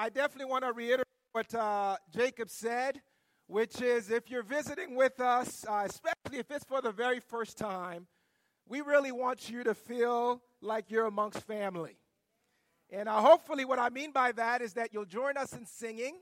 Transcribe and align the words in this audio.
I 0.00 0.10
definitely 0.10 0.44
want 0.44 0.62
to 0.62 0.72
reiterate 0.72 1.08
what 1.32 1.52
uh, 1.52 1.96
Jacob 2.14 2.50
said, 2.50 3.02
which 3.48 3.82
is 3.82 4.12
if 4.12 4.30
you're 4.30 4.44
visiting 4.44 4.94
with 4.94 5.18
us, 5.18 5.66
uh, 5.68 5.82
especially 5.86 6.38
if 6.38 6.48
it's 6.52 6.64
for 6.64 6.80
the 6.80 6.92
very 6.92 7.18
first 7.18 7.58
time, 7.58 8.06
we 8.68 8.80
really 8.80 9.10
want 9.10 9.50
you 9.50 9.64
to 9.64 9.74
feel 9.74 10.40
like 10.60 10.92
you're 10.92 11.06
amongst 11.06 11.44
family. 11.48 11.98
And 12.90 13.08
uh, 13.08 13.20
hopefully, 13.20 13.64
what 13.64 13.80
I 13.80 13.88
mean 13.88 14.12
by 14.12 14.30
that 14.32 14.62
is 14.62 14.74
that 14.74 14.94
you'll 14.94 15.04
join 15.04 15.36
us 15.36 15.52
in 15.52 15.66
singing. 15.66 16.20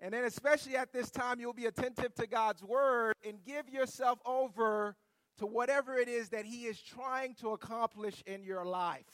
And 0.00 0.14
then, 0.14 0.24
especially 0.24 0.74
at 0.74 0.90
this 0.90 1.10
time, 1.10 1.40
you'll 1.40 1.52
be 1.52 1.66
attentive 1.66 2.14
to 2.14 2.26
God's 2.26 2.64
word 2.64 3.12
and 3.22 3.36
give 3.44 3.68
yourself 3.68 4.18
over 4.24 4.96
to 5.36 5.46
whatever 5.46 5.98
it 5.98 6.08
is 6.08 6.30
that 6.30 6.46
He 6.46 6.64
is 6.64 6.80
trying 6.80 7.34
to 7.34 7.50
accomplish 7.50 8.22
in 8.26 8.42
your 8.42 8.64
life. 8.64 9.04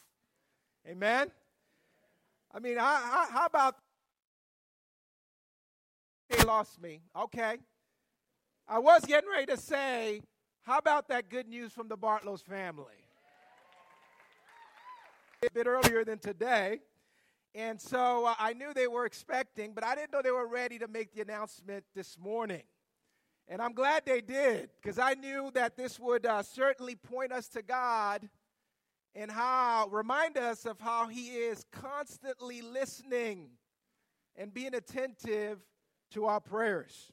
Amen? 0.89 1.33
I 2.55 2.61
mean, 2.61 2.77
how, 2.77 3.27
how 3.31 3.47
about 3.47 3.75
they 6.31 6.45
lost 6.45 6.81
me? 6.81 7.01
Okay. 7.17 7.57
I 8.69 8.79
was 8.79 9.05
getting 9.05 9.29
ready 9.29 9.47
to 9.47 9.57
say, 9.57 10.23
how 10.63 10.79
about 10.79 11.09
that 11.09 11.29
good 11.29 11.49
news 11.49 11.73
from 11.73 11.89
the 11.89 11.99
Bartlows 11.99 12.45
family? 12.45 12.95
A 15.45 15.51
bit 15.51 15.67
earlier 15.67 16.05
than 16.05 16.21
today. 16.21 16.79
And 17.57 17.81
so 17.81 18.27
uh, 18.27 18.35
I 18.39 18.53
knew 18.53 18.73
they 18.73 18.87
were 18.87 19.05
expecting, 19.05 19.75
but 19.75 19.85
I 19.85 19.97
didn't 19.97 20.13
know 20.13 20.23
they 20.23 20.31
were 20.31 20.47
ready 20.49 20.79
to 20.79 20.87
make 20.87 21.13
the 21.13 21.23
announcement 21.23 21.85
this 21.95 22.17
morning. 22.19 22.63
And 23.49 23.61
I'm 23.61 23.73
glad 23.73 24.07
they 24.07 24.21
did, 24.21 24.71
because 24.81 24.99
I 24.99 25.15
knew 25.15 25.51
that 25.55 25.77
this 25.77 25.99
would 25.99 26.25
uh, 26.25 26.43
certainly 26.43 26.95
point 26.95 27.33
us 27.33 27.49
to 27.49 27.63
God 27.63 28.29
and 29.15 29.31
how 29.31 29.89
remind 29.91 30.37
us 30.37 30.67
of 30.67 30.81
how 30.81 31.09
he 31.09 31.29
is 31.29 31.65
constantly 31.71 32.63
listening 32.63 33.51
and 34.37 34.53
being 34.53 34.75
attentive 34.75 35.59
to 36.13 36.27
our 36.27 36.41
prayers. 36.41 37.13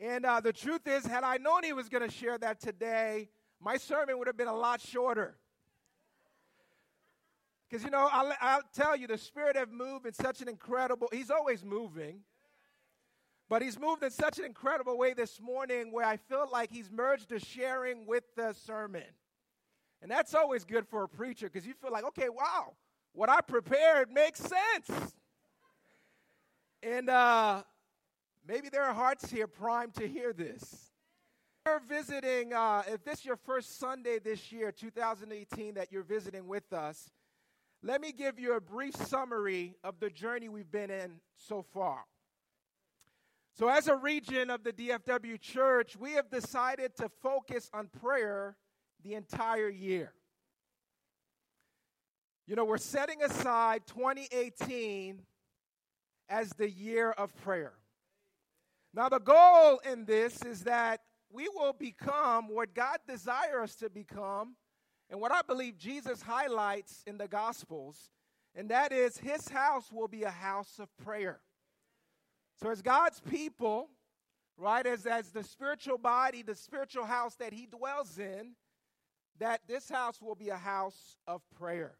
And 0.00 0.24
uh, 0.26 0.40
the 0.40 0.52
truth 0.52 0.86
is, 0.86 1.06
had 1.06 1.24
I 1.24 1.36
known 1.36 1.62
he 1.62 1.72
was 1.72 1.88
going 1.88 2.08
to 2.08 2.14
share 2.14 2.36
that 2.38 2.60
today, 2.60 3.28
my 3.60 3.76
sermon 3.76 4.18
would 4.18 4.26
have 4.26 4.36
been 4.36 4.48
a 4.48 4.56
lot 4.56 4.80
shorter. 4.80 5.36
Because, 7.68 7.84
you 7.84 7.90
know, 7.90 8.08
I'll, 8.10 8.32
I'll, 8.40 8.62
tell 8.74 8.96
you, 8.96 9.06
the 9.06 9.18
Spirit 9.18 9.56
have 9.56 9.70
moved 9.70 10.06
in 10.06 10.12
such 10.12 10.40
an 10.40 10.48
incredible, 10.48 11.08
He's 11.12 11.30
always 11.30 11.64
moving. 11.64 12.20
But 13.48 13.62
He's 13.62 13.78
moved 13.78 14.02
in 14.02 14.10
such 14.10 14.38
an 14.38 14.44
incredible 14.44 14.98
way 14.98 15.14
this 15.14 15.40
morning 15.40 15.92
where 15.92 16.06
I 16.06 16.16
feel 16.16 16.48
like 16.52 16.70
He's 16.70 16.90
merged 16.90 17.30
the 17.30 17.38
sharing 17.38 18.06
with 18.06 18.24
the 18.36 18.52
sermon. 18.52 19.04
And 20.04 20.10
that's 20.10 20.34
always 20.34 20.66
good 20.66 20.86
for 20.86 21.04
a 21.04 21.08
preacher 21.08 21.48
because 21.50 21.66
you 21.66 21.72
feel 21.72 21.90
like, 21.90 22.04
okay, 22.04 22.28
wow, 22.28 22.74
what 23.14 23.30
I 23.30 23.40
prepared 23.40 24.12
makes 24.12 24.38
sense. 24.38 25.14
And 26.82 27.08
uh, 27.08 27.62
maybe 28.46 28.68
there 28.68 28.82
are 28.82 28.92
hearts 28.92 29.30
here 29.30 29.46
primed 29.46 29.94
to 29.94 30.06
hear 30.06 30.34
this. 30.34 30.90
You're 31.64 31.80
visiting, 31.88 32.52
uh, 32.52 32.82
if 32.86 33.02
this 33.02 33.20
is 33.20 33.24
your 33.24 33.38
first 33.38 33.78
Sunday 33.78 34.18
this 34.18 34.52
year, 34.52 34.70
2018, 34.72 35.72
that 35.72 35.90
you're 35.90 36.02
visiting 36.02 36.46
with 36.46 36.70
us, 36.74 37.08
let 37.82 38.02
me 38.02 38.12
give 38.12 38.38
you 38.38 38.56
a 38.56 38.60
brief 38.60 38.94
summary 38.94 39.74
of 39.82 40.00
the 40.00 40.10
journey 40.10 40.50
we've 40.50 40.70
been 40.70 40.90
in 40.90 41.12
so 41.38 41.64
far. 41.72 42.04
So, 43.54 43.68
as 43.70 43.88
a 43.88 43.96
region 43.96 44.50
of 44.50 44.64
the 44.64 44.72
DFW 44.74 45.40
Church, 45.40 45.96
we 45.96 46.12
have 46.12 46.28
decided 46.28 46.94
to 46.96 47.08
focus 47.22 47.70
on 47.72 47.88
prayer 47.88 48.58
the 49.04 49.14
entire 49.14 49.68
year. 49.68 50.12
You 52.46 52.56
know, 52.56 52.64
we're 52.64 52.78
setting 52.78 53.22
aside 53.22 53.82
2018 53.86 55.22
as 56.28 56.50
the 56.50 56.68
year 56.68 57.10
of 57.12 57.34
prayer. 57.36 57.74
Now, 58.92 59.08
the 59.08 59.18
goal 59.18 59.80
in 59.90 60.04
this 60.04 60.42
is 60.42 60.64
that 60.64 61.00
we 61.30 61.48
will 61.54 61.72
become 61.72 62.48
what 62.48 62.74
God 62.74 62.98
desires 63.08 63.70
us 63.70 63.76
to 63.76 63.90
become, 63.90 64.56
and 65.10 65.20
what 65.20 65.32
I 65.32 65.42
believe 65.42 65.76
Jesus 65.76 66.22
highlights 66.22 67.02
in 67.06 67.18
the 67.18 67.26
Gospels, 67.26 68.10
and 68.54 68.70
that 68.70 68.92
is 68.92 69.18
His 69.18 69.48
house 69.48 69.90
will 69.90 70.08
be 70.08 70.22
a 70.22 70.30
house 70.30 70.78
of 70.78 70.88
prayer. 70.96 71.40
So, 72.62 72.70
as 72.70 72.82
God's 72.82 73.20
people, 73.20 73.88
right, 74.56 74.86
as, 74.86 75.06
as 75.06 75.30
the 75.30 75.42
spiritual 75.42 75.98
body, 75.98 76.42
the 76.42 76.54
spiritual 76.54 77.04
house 77.04 77.34
that 77.36 77.52
He 77.52 77.66
dwells 77.66 78.18
in, 78.18 78.52
that 79.38 79.60
this 79.66 79.88
house 79.88 80.22
will 80.22 80.34
be 80.34 80.48
a 80.48 80.56
house 80.56 81.16
of 81.26 81.42
prayer. 81.58 81.96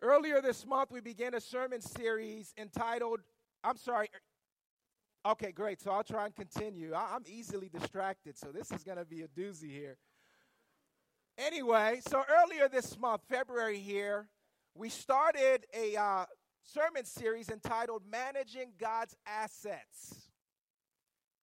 Earlier 0.00 0.40
this 0.40 0.64
month, 0.64 0.90
we 0.90 1.00
began 1.00 1.34
a 1.34 1.40
sermon 1.40 1.80
series 1.80 2.54
entitled, 2.56 3.20
I'm 3.64 3.76
sorry. 3.76 4.08
Okay, 5.26 5.50
great. 5.50 5.80
So 5.80 5.90
I'll 5.90 6.04
try 6.04 6.26
and 6.26 6.34
continue. 6.34 6.94
I'm 6.94 7.24
easily 7.26 7.68
distracted, 7.68 8.38
so 8.38 8.48
this 8.52 8.70
is 8.70 8.84
going 8.84 8.98
to 8.98 9.04
be 9.04 9.22
a 9.22 9.28
doozy 9.28 9.70
here. 9.70 9.98
Anyway, 11.36 12.00
so 12.08 12.22
earlier 12.28 12.68
this 12.68 12.98
month, 12.98 13.22
February 13.28 13.78
here, 13.78 14.28
we 14.74 14.88
started 14.88 15.66
a 15.74 15.96
uh, 15.96 16.24
sermon 16.62 17.04
series 17.04 17.48
entitled 17.48 18.02
Managing 18.10 18.72
God's 18.78 19.16
Assets. 19.26 20.27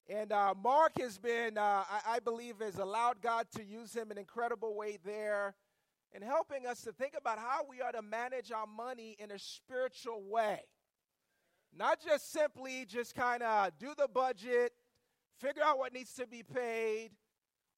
And 0.07 0.31
uh, 0.31 0.53
Mark 0.61 0.99
has 0.99 1.17
been, 1.17 1.57
uh, 1.57 1.83
I, 1.89 2.01
I, 2.07 2.19
believe, 2.19 2.59
has 2.59 2.77
allowed 2.77 3.21
God 3.21 3.47
to 3.55 3.63
use 3.63 3.93
him 3.95 4.11
in 4.11 4.13
an 4.13 4.17
incredible 4.19 4.75
way 4.75 4.99
there 5.03 5.55
in 6.13 6.21
helping 6.21 6.67
us 6.67 6.81
to 6.81 6.91
think 6.91 7.13
about 7.17 7.39
how 7.39 7.61
we 7.67 7.81
are 7.81 7.91
to 7.91 8.03
manage 8.03 8.51
our 8.51 8.67
money 8.67 9.17
in 9.19 9.31
a 9.31 9.39
spiritual 9.39 10.21
way. 10.29 10.61
Not 11.75 11.99
just 12.05 12.31
simply 12.31 12.85
just 12.87 13.15
kind 13.15 13.41
of 13.41 13.71
do 13.79 13.93
the 13.97 14.07
budget, 14.07 14.73
figure 15.39 15.63
out 15.63 15.79
what 15.79 15.91
needs 15.91 16.13
to 16.13 16.27
be 16.27 16.43
paid, 16.43 17.09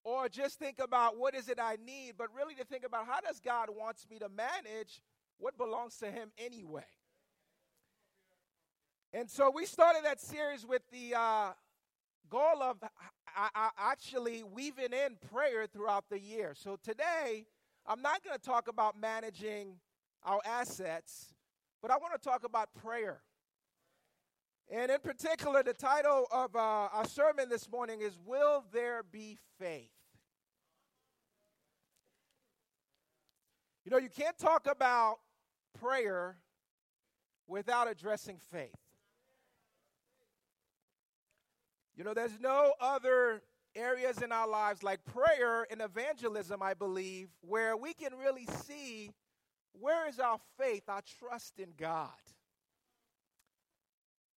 or 0.04 0.28
just 0.28 0.58
think 0.58 0.78
about 0.78 1.18
what 1.18 1.34
is 1.34 1.48
it 1.48 1.58
I 1.60 1.78
need, 1.84 2.12
but 2.16 2.28
really 2.36 2.54
to 2.56 2.64
think 2.64 2.84
about 2.84 3.06
how 3.06 3.20
does 3.20 3.40
God 3.40 3.70
wants 3.70 4.06
me 4.10 4.18
to 4.18 4.28
manage 4.28 5.00
what 5.38 5.56
belongs 5.56 5.96
to 5.98 6.10
him 6.10 6.30
anyway. 6.38 6.84
And 9.12 9.30
so 9.30 9.50
we 9.50 9.64
started 9.64 10.04
that 10.04 10.20
series 10.20 10.66
with 10.66 10.82
the 10.92 11.14
uh, 11.16 11.52
goal 12.30 12.62
of 12.62 12.76
I, 13.36 13.48
I 13.54 13.70
actually 13.78 14.42
weaving 14.42 14.92
in 14.92 15.16
prayer 15.32 15.66
throughout 15.66 16.04
the 16.10 16.18
year. 16.18 16.54
So 16.56 16.78
today, 16.82 17.46
I'm 17.86 18.02
not 18.02 18.22
going 18.24 18.36
to 18.36 18.42
talk 18.42 18.68
about 18.68 18.98
managing 19.00 19.76
our 20.24 20.40
assets, 20.44 21.34
but 21.80 21.90
I 21.90 21.96
want 21.96 22.20
to 22.20 22.28
talk 22.28 22.44
about 22.44 22.68
prayer. 22.82 23.20
And 24.70 24.90
in 24.90 24.98
particular, 25.00 25.62
the 25.62 25.72
title 25.72 26.26
of 26.30 26.54
uh, 26.54 26.58
our 26.58 27.06
sermon 27.06 27.48
this 27.48 27.70
morning 27.70 28.00
is 28.02 28.18
Will 28.26 28.64
There 28.72 29.02
Be 29.02 29.38
Faith? 29.58 29.90
You 33.84 33.90
know, 33.90 33.98
you 33.98 34.10
can't 34.10 34.36
talk 34.36 34.66
about 34.70 35.16
prayer 35.80 36.36
without 37.46 37.88
addressing 37.88 38.36
faith. 38.52 38.74
You 41.98 42.04
know, 42.04 42.14
there's 42.14 42.38
no 42.38 42.74
other 42.80 43.42
areas 43.74 44.22
in 44.22 44.30
our 44.30 44.46
lives 44.46 44.84
like 44.84 45.04
prayer 45.04 45.66
and 45.68 45.82
evangelism, 45.82 46.62
I 46.62 46.74
believe, 46.74 47.28
where 47.40 47.76
we 47.76 47.92
can 47.92 48.12
really 48.14 48.46
see 48.64 49.10
where 49.72 50.08
is 50.08 50.20
our 50.20 50.38
faith, 50.56 50.84
our 50.86 51.02
trust 51.18 51.58
in 51.58 51.70
God. 51.76 52.08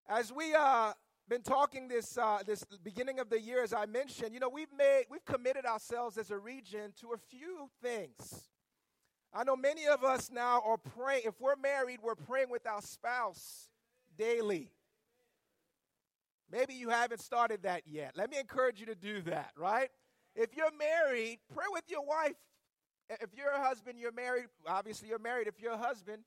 As 0.09 0.33
we 0.33 0.55
uh 0.57 0.93
been 1.29 1.43
talking 1.43 1.87
this 1.87 2.17
uh, 2.17 2.39
this 2.47 2.63
beginning 2.83 3.19
of 3.19 3.29
the 3.29 3.39
year, 3.39 3.61
as 3.63 3.73
I 3.73 3.85
mentioned, 3.85 4.33
you 4.33 4.39
know, 4.39 4.49
we've 4.49 4.73
made 4.75 5.03
we've 5.11 5.23
committed 5.23 5.67
ourselves 5.67 6.17
as 6.17 6.31
a 6.31 6.39
region 6.39 6.93
to 7.01 7.13
a 7.13 7.17
few 7.17 7.69
things. 7.83 8.49
I 9.31 9.43
know 9.43 9.55
many 9.55 9.85
of 9.85 10.03
us 10.03 10.31
now 10.31 10.63
are 10.65 10.77
praying. 10.77 11.23
If 11.25 11.39
we're 11.39 11.55
married, 11.57 11.99
we're 12.01 12.15
praying 12.15 12.49
with 12.49 12.65
our 12.65 12.81
spouse 12.81 13.69
daily. 14.17 14.71
Maybe 16.51 16.73
you 16.73 16.89
haven't 16.89 17.21
started 17.21 17.63
that 17.63 17.83
yet. 17.85 18.13
Let 18.15 18.29
me 18.29 18.37
encourage 18.37 18.79
you 18.79 18.85
to 18.87 18.95
do 18.95 19.21
that, 19.23 19.51
right? 19.55 19.89
If 20.35 20.55
you're 20.55 20.71
married, 20.77 21.39
pray 21.53 21.65
with 21.71 21.83
your 21.87 22.05
wife. 22.05 22.35
If 23.09 23.29
you're 23.35 23.51
a 23.51 23.61
husband, 23.61 23.99
you're 23.99 24.11
married. 24.11 24.45
Obviously, 24.67 25.09
you're 25.09 25.19
married. 25.19 25.47
If 25.47 25.59
you're 25.59 25.73
a 25.73 25.77
husband, 25.77 26.23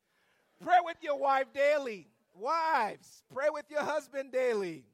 pray 0.62 0.78
with 0.84 0.96
your 1.02 1.18
wife 1.18 1.52
daily. 1.52 2.08
Wives, 2.34 3.22
pray 3.32 3.48
with 3.50 3.66
your 3.70 3.82
husband 3.82 4.32
daily. 4.32 4.84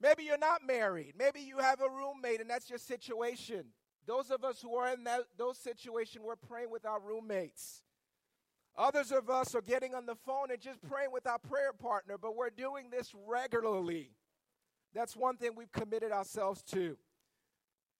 Maybe 0.00 0.24
you're 0.24 0.38
not 0.38 0.66
married. 0.66 1.14
Maybe 1.16 1.40
you 1.40 1.58
have 1.58 1.80
a 1.80 1.88
roommate 1.88 2.40
and 2.40 2.50
that's 2.50 2.68
your 2.68 2.78
situation. 2.78 3.66
Those 4.06 4.30
of 4.30 4.42
us 4.42 4.60
who 4.60 4.74
are 4.74 4.92
in 4.92 5.04
that, 5.04 5.20
those 5.36 5.58
situations, 5.58 6.24
we're 6.26 6.34
praying 6.34 6.70
with 6.70 6.84
our 6.84 6.98
roommates. 7.00 7.82
Others 8.76 9.12
of 9.12 9.28
us 9.28 9.54
are 9.54 9.60
getting 9.60 9.94
on 9.94 10.06
the 10.06 10.14
phone 10.14 10.50
and 10.50 10.60
just 10.60 10.80
praying 10.82 11.12
with 11.12 11.26
our 11.26 11.38
prayer 11.38 11.72
partner, 11.72 12.16
but 12.20 12.34
we're 12.34 12.50
doing 12.50 12.88
this 12.90 13.12
regularly. 13.26 14.10
That's 14.94 15.14
one 15.14 15.36
thing 15.36 15.50
we've 15.54 15.72
committed 15.72 16.10
ourselves 16.10 16.62
to. 16.72 16.96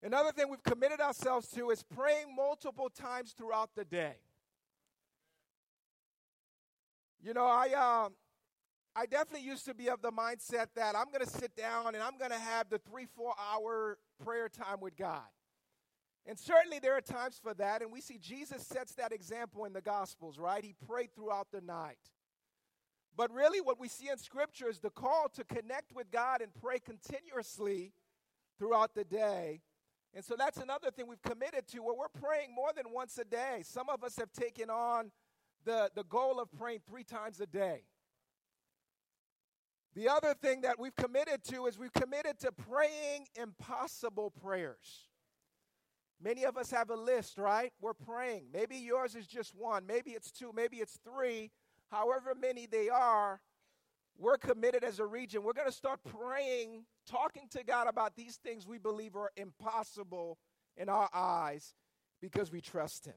Another 0.02 0.32
thing 0.32 0.48
we've 0.48 0.62
committed 0.62 1.00
ourselves 1.00 1.48
to 1.50 1.70
is 1.70 1.82
praying 1.82 2.34
multiple 2.34 2.88
times 2.88 3.34
throughout 3.36 3.70
the 3.76 3.84
day. 3.84 4.16
You 7.22 7.34
know, 7.34 7.46
I 7.46 8.04
um, 8.04 8.14
I 8.96 9.06
definitely 9.06 9.46
used 9.46 9.64
to 9.66 9.74
be 9.74 9.88
of 9.88 10.02
the 10.02 10.10
mindset 10.10 10.66
that 10.74 10.96
I'm 10.96 11.06
going 11.06 11.24
to 11.24 11.30
sit 11.30 11.54
down 11.54 11.94
and 11.94 12.02
I'm 12.02 12.18
going 12.18 12.32
to 12.32 12.38
have 12.38 12.68
the 12.68 12.78
three, 12.78 13.06
four 13.16 13.32
hour 13.38 13.96
prayer 14.24 14.48
time 14.48 14.80
with 14.80 14.96
God. 14.96 15.22
And 16.26 16.38
certainly 16.38 16.78
there 16.78 16.96
are 16.96 17.00
times 17.00 17.40
for 17.42 17.52
that, 17.54 17.82
and 17.82 17.90
we 17.90 18.00
see 18.00 18.16
Jesus 18.18 18.64
sets 18.64 18.94
that 18.94 19.12
example 19.12 19.64
in 19.64 19.72
the 19.72 19.80
Gospels, 19.80 20.38
right? 20.38 20.62
He 20.62 20.74
prayed 20.86 21.14
throughout 21.14 21.48
the 21.52 21.60
night. 21.60 21.98
But 23.16 23.32
really, 23.32 23.60
what 23.60 23.80
we 23.80 23.88
see 23.88 24.08
in 24.08 24.16
Scripture 24.18 24.68
is 24.68 24.78
the 24.78 24.90
call 24.90 25.28
to 25.34 25.44
connect 25.44 25.92
with 25.94 26.10
God 26.10 26.40
and 26.40 26.52
pray 26.54 26.78
continuously 26.78 27.92
throughout 28.58 28.94
the 28.94 29.04
day. 29.04 29.60
And 30.14 30.24
so 30.24 30.34
that's 30.38 30.58
another 30.58 30.90
thing 30.90 31.06
we've 31.08 31.22
committed 31.22 31.66
to 31.68 31.80
where 31.80 31.94
we're 31.94 32.20
praying 32.20 32.54
more 32.54 32.70
than 32.74 32.92
once 32.92 33.18
a 33.18 33.24
day. 33.24 33.62
Some 33.64 33.88
of 33.88 34.04
us 34.04 34.16
have 34.16 34.32
taken 34.32 34.70
on 34.70 35.10
the, 35.64 35.90
the 35.94 36.04
goal 36.04 36.38
of 36.40 36.50
praying 36.52 36.80
three 36.86 37.04
times 37.04 37.40
a 37.40 37.46
day. 37.46 37.82
The 39.94 40.08
other 40.08 40.34
thing 40.34 40.62
that 40.62 40.78
we've 40.78 40.96
committed 40.96 41.44
to 41.44 41.66
is 41.66 41.78
we've 41.78 41.92
committed 41.92 42.38
to 42.40 42.52
praying 42.52 43.26
impossible 43.34 44.30
prayers. 44.30 45.08
Many 46.22 46.44
of 46.44 46.56
us 46.56 46.70
have 46.70 46.90
a 46.90 46.94
list, 46.94 47.36
right? 47.36 47.72
We're 47.80 47.94
praying. 47.94 48.44
Maybe 48.52 48.76
yours 48.76 49.14
is 49.14 49.26
just 49.26 49.54
one, 49.56 49.86
maybe 49.86 50.12
it's 50.12 50.30
two, 50.30 50.52
maybe 50.54 50.76
it's 50.76 50.98
three. 51.04 51.50
However 51.90 52.34
many 52.40 52.66
they 52.66 52.88
are, 52.88 53.40
we're 54.16 54.36
committed 54.36 54.84
as 54.84 55.00
a 55.00 55.06
region. 55.06 55.42
We're 55.42 55.52
going 55.52 55.68
to 55.68 55.72
start 55.74 56.00
praying, 56.04 56.84
talking 57.10 57.48
to 57.50 57.64
God 57.64 57.88
about 57.88 58.14
these 58.14 58.36
things 58.36 58.66
we 58.66 58.78
believe 58.78 59.16
are 59.16 59.30
impossible 59.36 60.38
in 60.76 60.88
our 60.88 61.08
eyes 61.12 61.74
because 62.20 62.52
we 62.52 62.60
trust 62.60 63.06
Him. 63.06 63.14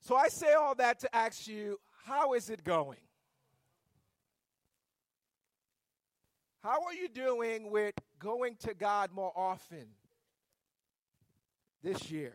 So 0.00 0.16
I 0.16 0.28
say 0.28 0.54
all 0.54 0.74
that 0.76 1.00
to 1.00 1.14
ask 1.14 1.46
you, 1.46 1.78
how 2.04 2.32
is 2.32 2.50
it 2.50 2.64
going? 2.64 2.98
How 6.62 6.82
are 6.84 6.94
you 6.94 7.08
doing 7.08 7.70
with 7.70 7.94
going 8.18 8.56
to 8.60 8.74
God 8.74 9.12
more 9.12 9.32
often 9.36 9.86
this 11.82 12.10
year? 12.10 12.34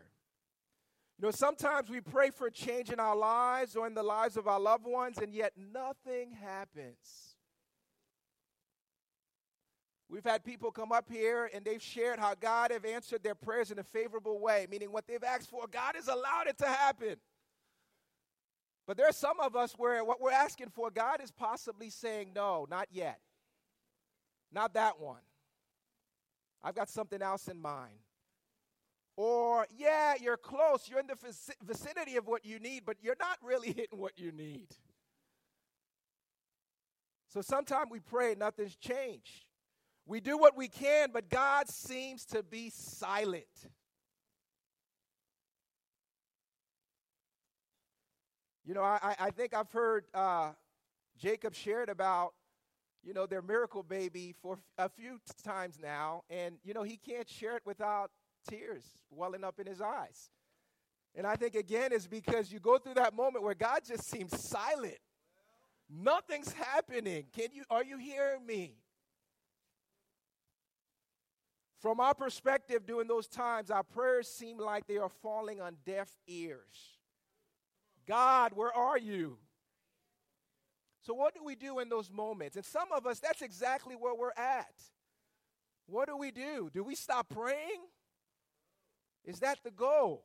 You 1.18 1.26
know, 1.26 1.30
sometimes 1.30 1.88
we 1.88 2.00
pray 2.00 2.30
for 2.30 2.50
change 2.50 2.90
in 2.90 3.00
our 3.00 3.16
lives 3.16 3.74
or 3.74 3.86
in 3.86 3.94
the 3.94 4.02
lives 4.02 4.36
of 4.36 4.46
our 4.46 4.60
loved 4.60 4.86
ones, 4.86 5.18
and 5.18 5.32
yet 5.32 5.52
nothing 5.72 6.32
happens. 6.32 7.36
We've 10.08 10.24
had 10.24 10.44
people 10.44 10.70
come 10.70 10.92
up 10.92 11.10
here 11.10 11.50
and 11.52 11.64
they've 11.64 11.82
shared 11.82 12.20
how 12.20 12.34
God 12.34 12.70
have 12.70 12.84
answered 12.84 13.24
their 13.24 13.34
prayers 13.34 13.70
in 13.70 13.78
a 13.78 13.82
favorable 13.82 14.38
way, 14.38 14.66
meaning 14.70 14.92
what 14.92 15.06
they've 15.06 15.22
asked 15.24 15.50
for, 15.50 15.66
God 15.66 15.96
has 15.96 16.06
allowed 16.06 16.46
it 16.46 16.58
to 16.58 16.66
happen. 16.66 17.16
But 18.86 18.96
there 18.96 19.08
are 19.08 19.12
some 19.12 19.40
of 19.40 19.56
us 19.56 19.74
where 19.76 20.04
what 20.04 20.20
we're 20.20 20.30
asking 20.30 20.68
for, 20.68 20.90
God 20.90 21.20
is 21.20 21.32
possibly 21.32 21.90
saying, 21.90 22.30
no, 22.36 22.68
not 22.70 22.86
yet. 22.92 23.18
Not 24.52 24.74
that 24.74 25.00
one. 25.00 25.22
I've 26.62 26.76
got 26.76 26.88
something 26.88 27.20
else 27.20 27.48
in 27.48 27.60
mind. 27.60 27.98
Or, 29.16 29.66
yeah, 29.74 30.14
you're 30.20 30.36
close. 30.36 30.88
You're 30.88 31.00
in 31.00 31.06
the 31.06 31.16
vicinity 31.62 32.16
of 32.16 32.26
what 32.26 32.44
you 32.44 32.58
need, 32.58 32.82
but 32.84 32.98
you're 33.00 33.16
not 33.18 33.38
really 33.42 33.68
hitting 33.76 33.98
what 33.98 34.18
you 34.18 34.30
need. 34.30 34.68
So 37.28 37.40
sometimes 37.40 37.90
we 37.90 38.00
pray, 38.00 38.34
nothing's 38.38 38.76
changed. 38.76 39.44
We 40.06 40.20
do 40.20 40.38
what 40.38 40.56
we 40.56 40.68
can, 40.68 41.08
but 41.12 41.28
God 41.28 41.68
seems 41.68 42.24
to 42.26 42.42
be 42.42 42.70
silent. 42.70 43.44
You 48.64 48.74
know, 48.74 48.82
I, 48.82 49.14
I 49.18 49.30
think 49.30 49.54
I've 49.54 49.70
heard 49.70 50.04
uh, 50.14 50.50
Jacob 51.18 51.54
shared 51.54 51.88
about 51.88 52.34
you 53.06 53.14
know, 53.14 53.24
their 53.24 53.40
miracle 53.40 53.84
baby 53.84 54.34
for 54.42 54.58
a 54.78 54.88
few 54.88 55.20
times 55.44 55.78
now, 55.80 56.24
and, 56.28 56.56
you 56.64 56.74
know, 56.74 56.82
he 56.82 56.96
can't 56.96 57.28
share 57.28 57.56
it 57.56 57.62
without 57.64 58.10
tears 58.48 58.84
welling 59.10 59.44
up 59.44 59.58
in 59.58 59.66
his 59.66 59.80
eyes. 59.80 60.30
And 61.14 61.26
I 61.26 61.36
think, 61.36 61.54
again, 61.54 61.92
is 61.92 62.06
because 62.06 62.52
you 62.52 62.60
go 62.60 62.78
through 62.78 62.94
that 62.94 63.14
moment 63.14 63.44
where 63.44 63.54
God 63.54 63.80
just 63.86 64.08
seems 64.08 64.38
silent. 64.38 64.98
Nothing's 65.88 66.52
happening. 66.52 67.24
Can 67.32 67.48
you, 67.52 67.64
are 67.70 67.84
you 67.84 67.96
hearing 67.96 68.44
me? 68.44 68.74
From 71.80 72.00
our 72.00 72.14
perspective, 72.14 72.86
during 72.86 73.06
those 73.06 73.28
times, 73.28 73.70
our 73.70 73.82
prayers 73.82 74.28
seem 74.28 74.58
like 74.58 74.86
they 74.86 74.98
are 74.98 75.08
falling 75.08 75.60
on 75.60 75.76
deaf 75.84 76.08
ears. 76.26 76.98
God, 78.06 78.52
where 78.54 78.72
are 78.72 78.98
you? 78.98 79.38
So, 81.02 81.14
what 81.14 81.34
do 81.34 81.44
we 81.44 81.54
do 81.54 81.78
in 81.78 81.88
those 81.88 82.10
moments? 82.10 82.56
And 82.56 82.64
some 82.64 82.90
of 82.92 83.06
us, 83.06 83.20
that's 83.20 83.42
exactly 83.42 83.94
where 83.94 84.14
we're 84.14 84.32
at. 84.36 84.74
What 85.86 86.08
do 86.08 86.16
we 86.16 86.32
do? 86.32 86.70
Do 86.72 86.82
we 86.82 86.96
stop 86.96 87.28
praying? 87.28 87.82
Is 89.26 89.40
that 89.40 89.58
the 89.64 89.70
goal? 89.70 90.24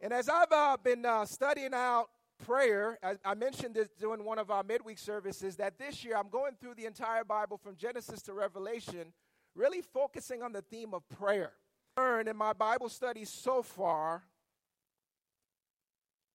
And 0.00 0.12
as 0.12 0.28
I've 0.28 0.50
uh, 0.50 0.76
been 0.82 1.06
uh, 1.06 1.24
studying 1.26 1.74
out 1.74 2.08
prayer, 2.44 2.98
I, 3.02 3.16
I 3.24 3.34
mentioned 3.34 3.74
this 3.74 3.88
during 4.00 4.24
one 4.24 4.38
of 4.38 4.50
our 4.50 4.64
midweek 4.64 4.98
services 4.98 5.56
that 5.56 5.78
this 5.78 6.04
year 6.04 6.16
I'm 6.16 6.28
going 6.28 6.54
through 6.60 6.74
the 6.74 6.86
entire 6.86 7.24
Bible 7.24 7.56
from 7.56 7.76
Genesis 7.76 8.22
to 8.22 8.32
Revelation, 8.32 9.12
really 9.54 9.82
focusing 9.82 10.42
on 10.42 10.52
the 10.52 10.62
theme 10.62 10.94
of 10.94 11.08
prayer. 11.08 11.52
Learned 11.96 12.28
in 12.28 12.36
my 12.36 12.52
Bible 12.52 12.88
studies 12.88 13.30
so 13.30 13.62
far 13.62 14.24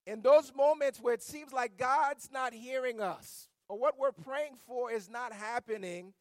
in 0.07 0.21
those 0.21 0.53
moments 0.56 1.00
where 1.01 1.13
it 1.13 1.21
seems 1.21 1.51
like 1.51 1.77
God's 1.77 2.31
not 2.31 2.53
hearing 2.53 3.01
us 3.01 3.50
or 3.68 3.77
what 3.77 4.00
we're 4.00 4.13
praying 4.13 4.56
for 4.65 4.89
is 4.89 5.09
not 5.09 5.33
happening, 5.33 6.13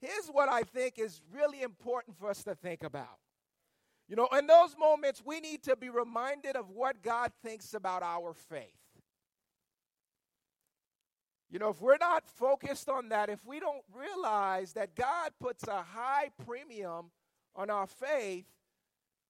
here's 0.00 0.28
what 0.28 0.48
I 0.48 0.62
think 0.62 0.98
is 0.98 1.20
really 1.30 1.60
important 1.60 2.16
for 2.16 2.30
us 2.30 2.42
to 2.44 2.54
think 2.54 2.82
about. 2.82 3.18
You 4.08 4.16
know, 4.16 4.28
in 4.36 4.46
those 4.46 4.76
moments, 4.78 5.22
we 5.24 5.40
need 5.40 5.62
to 5.64 5.76
be 5.76 5.88
reminded 5.88 6.56
of 6.56 6.70
what 6.70 7.02
God 7.02 7.32
thinks 7.42 7.72
about 7.72 8.02
our 8.02 8.34
faith. 8.34 8.76
You 11.50 11.58
know, 11.58 11.68
if 11.70 11.80
we're 11.80 11.98
not 11.98 12.28
focused 12.28 12.88
on 12.88 13.10
that, 13.10 13.30
if 13.30 13.44
we 13.46 13.60
don't 13.60 13.84
realize 13.94 14.72
that 14.72 14.94
God 14.94 15.30
puts 15.40 15.66
a 15.68 15.82
high 15.82 16.30
premium 16.44 17.12
on 17.54 17.70
our 17.70 17.86
faith, 17.86 18.46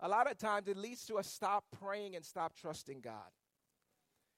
a 0.00 0.08
lot 0.08 0.30
of 0.30 0.38
times 0.38 0.66
it 0.66 0.76
leads 0.76 1.04
to 1.06 1.16
us 1.16 1.26
stop 1.26 1.64
praying 1.78 2.16
and 2.16 2.24
stop 2.24 2.54
trusting 2.56 3.00
God. 3.00 3.30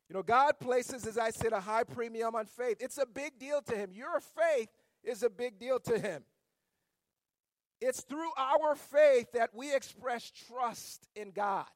You 0.08 0.14
know, 0.14 0.22
God 0.22 0.58
places, 0.58 1.06
as 1.06 1.16
I 1.18 1.30
said, 1.30 1.52
a 1.52 1.60
high 1.60 1.84
premium 1.84 2.34
on 2.34 2.46
faith. 2.46 2.76
It's 2.80 2.98
a 2.98 3.06
big 3.06 3.38
deal 3.38 3.60
to 3.62 3.76
Him. 3.76 3.90
Your 3.92 4.20
faith 4.20 4.68
is 5.02 5.22
a 5.22 5.30
big 5.30 5.58
deal 5.58 5.80
to 5.80 5.98
Him. 5.98 6.24
It's 7.80 8.00
through 8.02 8.30
our 8.38 8.74
faith 8.74 9.32
that 9.34 9.50
we 9.54 9.74
express 9.74 10.30
trust 10.48 11.06
in 11.14 11.30
God. 11.30 11.66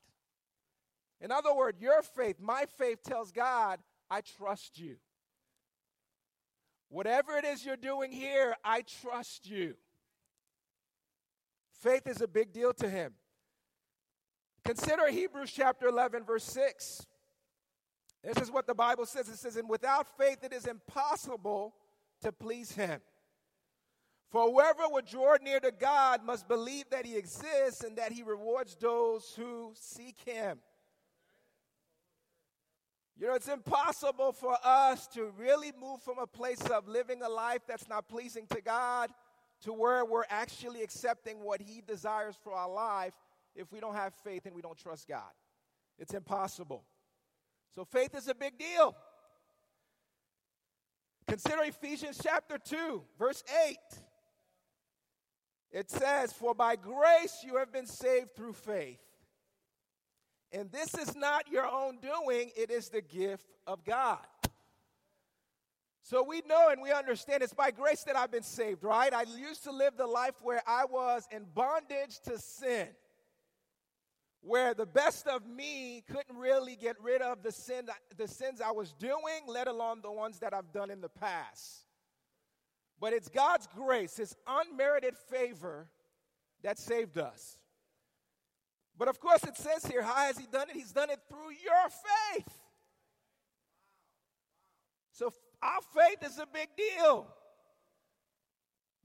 In 1.21 1.31
other 1.31 1.55
words, 1.55 1.81
your 1.81 2.03
faith, 2.03 2.37
my 2.41 2.65
faith 2.79 3.03
tells 3.03 3.31
God, 3.31 3.79
I 4.11 4.23
trust 4.23 4.79
you. 4.79 4.97
Whatever 6.89 7.37
it 7.37 7.45
is 7.45 7.65
you're 7.65 7.77
doing 7.77 8.11
here, 8.11 8.57
I 8.65 8.83
trust 9.03 9.49
you. 9.49 9.75
Faith 11.81 12.07
is 12.07 12.21
a 12.21 12.29
big 12.29 12.53
deal 12.53 12.73
to 12.75 12.89
him. 12.89 13.15
Consider 14.65 15.09
Hebrews 15.09 15.53
chapter 15.53 15.87
11, 15.89 16.25
verse 16.25 16.45
6. 16.45 17.07
This 18.23 18.43
is 18.43 18.51
what 18.51 18.67
the 18.67 18.75
Bible 18.75 19.07
says. 19.07 19.29
It 19.29 19.39
says, 19.39 19.57
And 19.57 19.69
without 19.69 20.07
faith 20.19 20.43
it 20.43 20.53
is 20.53 20.67
impossible 20.67 21.75
to 22.23 22.33
please 22.33 22.73
him. 22.73 23.01
For 24.31 24.49
whoever 24.49 24.83
would 24.91 25.07
draw 25.07 25.37
near 25.43 25.59
to 25.59 25.73
God 25.73 26.25
must 26.25 26.47
believe 26.47 26.85
that 26.91 27.05
he 27.05 27.17
exists 27.17 27.83
and 27.83 27.99
that 27.99 28.13
he 28.13 28.23
rewards 28.23 28.77
those 28.77 29.35
who 29.37 29.73
seek 29.75 30.17
him. 30.25 30.59
You 33.19 33.27
know, 33.27 33.35
it's 33.35 33.49
impossible 33.49 34.33
for 34.33 34.57
us 34.65 35.09
to 35.09 35.33
really 35.37 35.73
move 35.79 36.01
from 36.03 36.19
a 36.19 36.27
place 36.27 36.63
of 36.71 36.89
living 36.89 37.23
a 37.23 37.29
life 37.29 37.61
that's 37.69 37.89
not 37.89 38.09
pleasing 38.09 38.47
to 38.51 38.63
God 38.63 39.11
to 39.63 39.73
where 39.73 40.05
we're 40.05 40.25
actually 40.31 40.83
accepting 40.83 41.43
what 41.43 41.61
he 41.61 41.83
desires 41.87 42.37
for 42.43 42.53
our 42.55 42.71
life 42.71 43.13
if 43.55 43.71
we 43.73 43.81
don't 43.81 43.95
have 43.95 44.15
faith 44.15 44.47
and 44.47 44.55
we 44.55 44.63
don't 44.63 44.79
trust 44.79 45.09
God. 45.09 45.33
It's 45.99 46.15
impossible. 46.15 46.85
So 47.75 47.85
faith 47.85 48.15
is 48.15 48.29
a 48.29 48.35
big 48.35 48.59
deal. 48.59 48.97
Consider 51.29 51.63
Ephesians 51.65 52.19
chapter 52.23 52.59
2, 52.59 53.03
verse 53.19 53.45
8. 53.69 53.77
It 55.73 55.91
says, 55.91 56.33
For 56.33 56.55
by 56.55 56.77
grace 56.77 57.45
you 57.45 57.57
have 57.57 57.73
been 57.73 57.87
saved 57.87 58.35
through 58.35 58.55
faith. 58.55 59.01
And 60.53 60.71
this 60.73 60.95
is 60.95 61.15
not 61.15 61.51
your 61.51 61.67
own 61.67 61.99
doing, 62.01 62.51
it 62.57 62.71
is 62.71 62.89
the 62.89 63.03
gift 63.03 63.47
of 63.67 63.85
God. 63.85 64.19
So 66.03 66.25
we 66.25 66.43
know 66.49 66.71
and 66.71 66.83
we 66.83 66.91
understand 66.91 67.43
it's 67.43 67.55
by 67.55 67.71
grace 67.71 68.03
that 68.05 68.17
I've 68.17 68.33
been 68.33 68.43
saved, 68.43 68.83
right? 68.83 69.13
I 69.15 69.23
used 69.23 69.63
to 69.65 69.71
live 69.71 69.97
the 69.97 70.09
life 70.09 70.35
where 70.43 70.63
I 70.67 70.85
was 70.87 71.29
in 71.31 71.45
bondage 71.55 72.19
to 72.25 72.39
sin. 72.39 72.89
where 74.43 74.75
the 74.75 74.87
best 74.87 75.27
of 75.27 75.47
me 75.47 76.03
couldn't 76.09 76.37
really 76.37 76.75
get 76.75 76.97
rid 77.03 77.21
of 77.21 77.43
the 77.43 77.53
sin 77.53 77.87
the 78.17 78.27
sins 78.27 78.61
I 78.61 78.71
was 78.71 78.93
doing, 78.95 79.43
let 79.47 79.69
alone 79.69 80.01
the 80.03 80.11
ones 80.11 80.39
that 80.41 80.55
I've 80.55 80.73
done 80.73 80.91
in 80.91 81.01
the 81.01 81.09
past. 81.09 81.85
But 83.01 83.13
it's 83.13 83.29
God's 83.29 83.67
grace, 83.75 84.17
his 84.17 84.37
unmerited 84.47 85.17
favor 85.17 85.89
that 86.63 86.79
saved 86.79 87.19
us. 87.19 87.59
But 88.99 89.09
of 89.09 89.19
course 89.19 89.43
it 89.45 89.57
says 89.57 89.87
here, 89.87 90.03
how 90.03 90.27
has 90.27 90.39
he 90.39 90.47
done 90.47 90.69
it? 90.69 90.77
He's 90.77 90.93
done 90.93 91.09
it 91.09 91.21
through 91.29 91.51
your 91.65 91.89
faith. 91.89 92.55
So 95.13 95.33
our 95.63 95.81
faith 95.95 96.29
is 96.29 96.39
a 96.39 96.47
big 96.47 96.69
deal. 96.77 97.27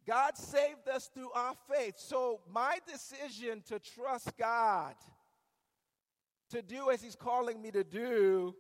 God 0.06 0.38
saved 0.38 0.88
us 0.94 1.10
through 1.14 1.32
our 1.32 1.54
faith. 1.74 1.96
So 1.98 2.42
my 2.52 2.80
decision 2.88 3.64
to 3.68 3.80
trust 3.80 4.38
God 4.38 4.96
to 6.52 6.62
do 6.62 6.92
as 6.92 7.02
He's 7.02 7.16
calling 7.16 7.62
me 7.62 7.72
to 7.72 7.84
do, 7.84 8.56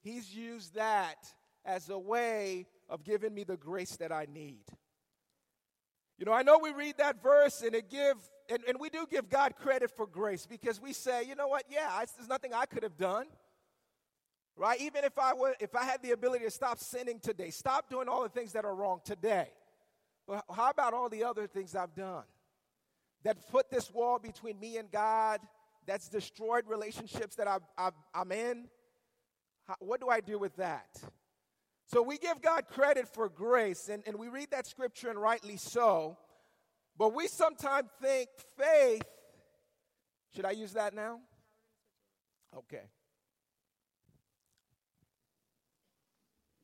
He's 0.00 0.34
used 0.34 0.74
that 0.74 1.16
as 1.64 1.90
a 1.90 1.98
way 1.98 2.66
of 2.88 3.04
giving 3.04 3.34
me 3.34 3.44
the 3.44 3.56
grace 3.56 3.96
that 3.96 4.12
I 4.12 4.26
need. 4.32 4.64
You 6.18 6.24
know, 6.24 6.32
I 6.32 6.42
know 6.42 6.58
we 6.62 6.72
read 6.72 6.96
that 6.98 7.22
verse 7.22 7.62
and 7.62 7.74
it 7.74 7.90
give 7.90 8.16
and, 8.48 8.60
and 8.68 8.78
we 8.78 8.88
do 8.88 9.06
give 9.10 9.28
God 9.28 9.56
credit 9.56 9.90
for 9.90 10.06
grace 10.06 10.46
because 10.46 10.80
we 10.80 10.92
say, 10.92 11.24
you 11.24 11.34
know 11.34 11.48
what, 11.48 11.64
yeah, 11.68 11.88
I, 11.90 12.06
there's 12.16 12.28
nothing 12.28 12.54
I 12.54 12.64
could 12.64 12.84
have 12.84 12.96
done. 12.96 13.26
Right? 14.56 14.80
Even 14.80 15.04
if 15.04 15.18
I 15.18 15.34
were 15.34 15.54
if 15.60 15.74
I 15.74 15.84
had 15.84 16.02
the 16.02 16.12
ability 16.12 16.44
to 16.44 16.50
stop 16.50 16.78
sinning 16.78 17.20
today, 17.20 17.50
stop 17.50 17.90
doing 17.90 18.08
all 18.08 18.22
the 18.22 18.28
things 18.30 18.52
that 18.52 18.64
are 18.64 18.74
wrong 18.74 19.00
today. 19.04 19.48
Well, 20.26 20.42
how 20.50 20.70
about 20.70 20.94
all 20.94 21.08
the 21.08 21.24
other 21.24 21.46
things 21.46 21.76
I've 21.76 21.94
done 21.94 22.24
that 23.26 23.50
put 23.50 23.70
this 23.70 23.92
wall 23.92 24.18
between 24.18 24.58
me 24.60 24.76
and 24.76 24.90
God, 24.90 25.40
that's 25.86 26.08
destroyed 26.08 26.64
relationships 26.68 27.36
that 27.36 27.48
i 27.48 27.90
am 28.14 28.32
in. 28.32 28.68
How, 29.66 29.74
what 29.80 30.00
do 30.00 30.08
I 30.08 30.20
do 30.20 30.38
with 30.38 30.54
that? 30.56 30.88
So 31.86 32.02
we 32.02 32.18
give 32.18 32.42
God 32.42 32.66
credit 32.68 33.06
for 33.06 33.28
grace, 33.28 33.88
and, 33.88 34.02
and 34.06 34.18
we 34.18 34.28
read 34.28 34.50
that 34.50 34.66
scripture, 34.66 35.08
and 35.08 35.20
rightly 35.20 35.56
so. 35.56 36.18
But 36.98 37.14
we 37.14 37.28
sometimes 37.28 37.88
think 38.02 38.28
faith, 38.58 39.02
should 40.34 40.44
I 40.44 40.50
use 40.50 40.72
that 40.72 40.94
now? 40.94 41.20
Okay. 42.56 42.82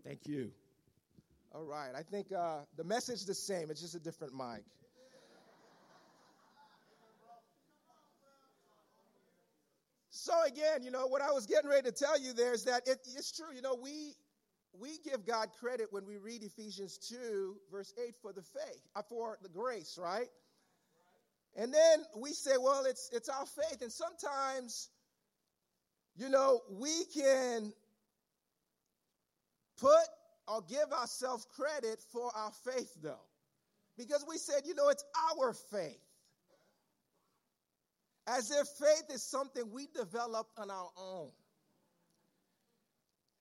Thank 0.04 0.26
you. 0.26 0.50
All 1.54 1.64
right. 1.64 1.90
I 1.94 2.02
think 2.02 2.32
uh, 2.32 2.60
the 2.76 2.84
message 2.84 3.16
is 3.16 3.26
the 3.26 3.34
same, 3.34 3.70
it's 3.70 3.80
just 3.80 3.94
a 3.94 4.00
different 4.00 4.34
mic. 4.34 4.64
So 10.10 10.32
again, 10.46 10.82
you 10.82 10.90
know, 10.90 11.06
what 11.06 11.20
I 11.20 11.30
was 11.30 11.46
getting 11.46 11.68
ready 11.68 11.90
to 11.90 11.92
tell 11.92 12.18
you 12.18 12.32
there 12.32 12.52
is 12.52 12.64
that 12.64 12.86
it, 12.86 12.98
it's 13.16 13.32
true. 13.32 13.54
You 13.54 13.60
know, 13.60 13.76
we 13.80 14.14
we 14.82 14.98
give 15.08 15.24
God 15.24 15.50
credit 15.60 15.92
when 15.92 16.06
we 16.06 16.16
read 16.16 16.42
Ephesians 16.42 16.98
2, 17.08 17.56
verse 17.70 17.94
8, 18.04 18.16
for 18.20 18.32
the 18.32 18.42
faith, 18.42 18.82
uh, 18.96 19.02
for 19.08 19.38
the 19.40 19.48
grace, 19.48 19.96
right? 19.96 20.26
And 21.54 21.72
then 21.72 22.00
we 22.16 22.32
say, 22.32 22.56
well, 22.58 22.84
it's 22.84 23.08
it's 23.12 23.28
our 23.28 23.46
faith. 23.46 23.80
And 23.80 23.92
sometimes, 23.92 24.88
you 26.16 26.28
know, 26.28 26.62
we 26.70 27.04
can 27.14 27.72
put 29.80 30.08
or 30.48 30.62
give 30.62 30.92
ourselves 30.92 31.46
credit 31.54 32.00
for 32.12 32.32
our 32.34 32.50
faith, 32.64 32.92
though. 33.00 33.28
Because 33.96 34.24
we 34.28 34.36
said, 34.36 34.62
you 34.66 34.74
know, 34.74 34.88
it's 34.88 35.04
our 35.38 35.52
faith 35.70 36.00
as 38.26 38.50
if 38.50 38.66
faith 38.66 39.14
is 39.14 39.22
something 39.22 39.62
we 39.72 39.86
develop 39.94 40.48
on 40.56 40.70
our 40.70 40.90
own. 40.96 41.30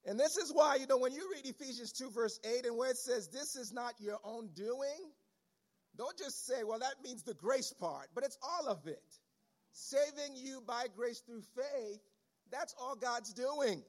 And 0.05 0.19
this 0.19 0.37
is 0.37 0.51
why, 0.51 0.75
you 0.75 0.87
know, 0.87 0.97
when 0.97 1.13
you 1.13 1.29
read 1.31 1.45
Ephesians 1.45 1.91
2, 1.91 2.09
verse 2.09 2.39
8, 2.43 2.65
and 2.65 2.77
where 2.77 2.89
it 2.89 2.97
says, 2.97 3.27
This 3.27 3.55
is 3.55 3.71
not 3.71 3.93
your 3.99 4.17
own 4.23 4.49
doing, 4.55 5.11
don't 5.97 6.17
just 6.17 6.45
say, 6.47 6.63
Well, 6.63 6.79
that 6.79 6.95
means 7.03 7.23
the 7.23 7.35
grace 7.35 7.73
part, 7.73 8.07
but 8.15 8.23
it's 8.23 8.37
all 8.41 8.67
of 8.67 8.87
it. 8.87 9.03
Saving 9.73 10.35
you 10.35 10.61
by 10.65 10.87
grace 10.95 11.19
through 11.19 11.43
faith, 11.55 11.99
that's 12.51 12.75
all 12.79 12.95
God's 12.95 13.33
doing. 13.33 13.83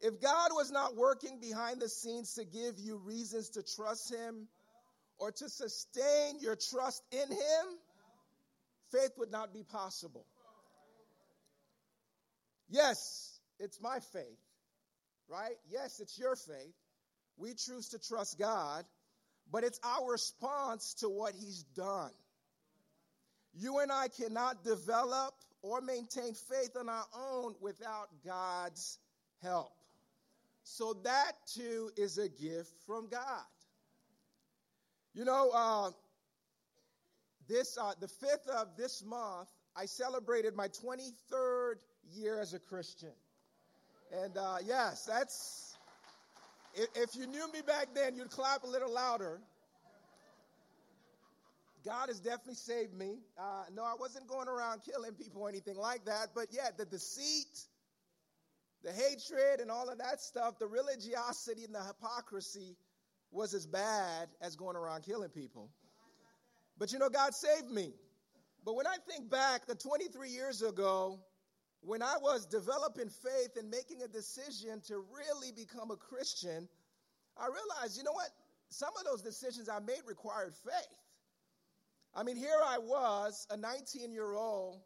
If 0.00 0.20
God 0.20 0.48
was 0.52 0.70
not 0.70 0.96
working 0.96 1.38
behind 1.40 1.80
the 1.80 1.88
scenes 1.88 2.34
to 2.34 2.44
give 2.44 2.78
you 2.78 2.96
reasons 2.96 3.50
to 3.50 3.62
trust 3.62 4.12
Him 4.12 4.48
or 5.18 5.30
to 5.30 5.48
sustain 5.48 6.40
your 6.40 6.56
trust 6.56 7.02
in 7.12 7.30
Him, 7.30 7.66
faith 8.90 9.12
would 9.18 9.30
not 9.30 9.52
be 9.52 9.62
possible. 9.62 10.24
Yes, 12.70 13.38
it's 13.58 13.80
my 13.80 13.98
faith, 14.12 14.38
right? 15.30 15.56
Yes, 15.70 16.00
it's 16.00 16.18
your 16.18 16.36
faith. 16.36 16.74
We 17.36 17.54
choose 17.54 17.88
to 17.90 17.98
trust 17.98 18.38
God, 18.38 18.84
but 19.50 19.64
it's 19.64 19.80
our 19.84 20.10
response 20.10 20.94
to 21.00 21.08
what 21.08 21.34
He's 21.34 21.62
done. 21.76 22.10
You 23.54 23.78
and 23.78 23.90
I 23.90 24.08
cannot 24.08 24.64
develop 24.64 25.34
or 25.62 25.80
maintain 25.80 26.34
faith 26.34 26.76
on 26.78 26.88
our 26.88 27.06
own 27.16 27.54
without 27.60 28.08
God's 28.24 28.98
help. 29.42 29.72
So 30.64 30.94
that 31.04 31.32
too 31.54 31.90
is 31.96 32.18
a 32.18 32.28
gift 32.28 32.72
from 32.86 33.08
God. 33.08 33.44
You 35.14 35.24
know, 35.24 35.50
uh, 35.52 35.90
this 37.48 37.76
uh, 37.80 37.92
the 38.00 38.06
fifth 38.06 38.48
of 38.48 38.76
this 38.76 39.02
month, 39.04 39.48
I 39.74 39.86
celebrated 39.86 40.54
my 40.54 40.68
23rd 40.68 41.74
year 42.12 42.40
as 42.40 42.54
a 42.54 42.60
Christian. 42.60 43.12
And 44.12 44.36
uh, 44.36 44.56
yes, 44.66 45.04
that's, 45.04 45.76
if, 46.74 47.14
you 47.14 47.26
knew 47.26 47.50
me 47.52 47.60
back 47.64 47.88
then, 47.94 48.16
you'd 48.16 48.30
clap 48.30 48.64
a 48.64 48.66
little 48.66 48.92
louder. 48.92 49.40
God 51.84 52.08
has 52.08 52.18
definitely 52.18 52.54
saved 52.54 52.92
me. 52.92 53.18
Uh, 53.38 53.64
no, 53.74 53.84
I 53.84 53.94
wasn't 53.98 54.26
going 54.26 54.48
around 54.48 54.82
killing 54.84 55.12
people 55.12 55.42
or 55.42 55.48
anything 55.48 55.76
like 55.76 56.04
that, 56.06 56.28
but 56.34 56.48
yeah, 56.50 56.70
the 56.76 56.84
deceit, 56.84 57.60
the 58.82 58.92
hatred, 58.92 59.60
and 59.60 59.70
all 59.70 59.88
of 59.88 59.98
that 59.98 60.20
stuff, 60.20 60.58
the 60.58 60.66
religiosity 60.66 61.64
and 61.64 61.74
the 61.74 61.82
hypocrisy 61.82 62.76
was 63.30 63.54
as 63.54 63.66
bad 63.66 64.28
as 64.42 64.56
going 64.56 64.76
around 64.76 65.04
killing 65.04 65.30
people. 65.30 65.70
But 66.78 66.92
you 66.92 66.98
know, 66.98 67.08
God 67.08 67.32
saved 67.34 67.70
me. 67.70 67.92
But 68.64 68.74
when 68.74 68.86
I 68.86 68.96
think 69.08 69.30
back, 69.30 69.66
the 69.66 69.74
23 69.74 70.30
years 70.30 70.62
ago, 70.62 71.20
when 71.82 72.02
I 72.02 72.16
was 72.20 72.46
developing 72.46 73.08
faith 73.08 73.56
and 73.58 73.70
making 73.70 74.02
a 74.02 74.08
decision 74.08 74.80
to 74.86 75.02
really 75.16 75.52
become 75.52 75.90
a 75.90 75.96
Christian, 75.96 76.68
I 77.36 77.46
realized, 77.46 77.96
you 77.96 78.04
know 78.04 78.12
what? 78.12 78.28
Some 78.68 78.90
of 78.98 79.04
those 79.04 79.22
decisions 79.22 79.68
I 79.68 79.80
made 79.80 80.02
required 80.06 80.54
faith. 80.54 80.98
I 82.14 82.22
mean, 82.22 82.36
here 82.36 82.60
I 82.64 82.78
was, 82.78 83.46
a 83.50 83.56
19 83.56 84.12
year 84.12 84.34
old. 84.34 84.80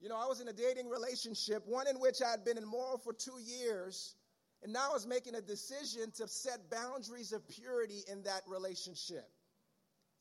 You 0.00 0.08
know, 0.08 0.16
I 0.16 0.26
was 0.26 0.40
in 0.40 0.48
a 0.48 0.52
dating 0.52 0.88
relationship, 0.88 1.62
one 1.64 1.86
in 1.86 1.96
which 2.00 2.22
I 2.22 2.30
had 2.30 2.44
been 2.44 2.58
immoral 2.58 2.98
for 2.98 3.12
two 3.12 3.38
years, 3.38 4.16
and 4.64 4.72
now 4.72 4.90
I 4.90 4.92
was 4.92 5.06
making 5.06 5.36
a 5.36 5.40
decision 5.40 6.10
to 6.16 6.26
set 6.26 6.68
boundaries 6.70 7.32
of 7.32 7.46
purity 7.48 8.02
in 8.10 8.22
that 8.24 8.42
relationship. 8.48 9.30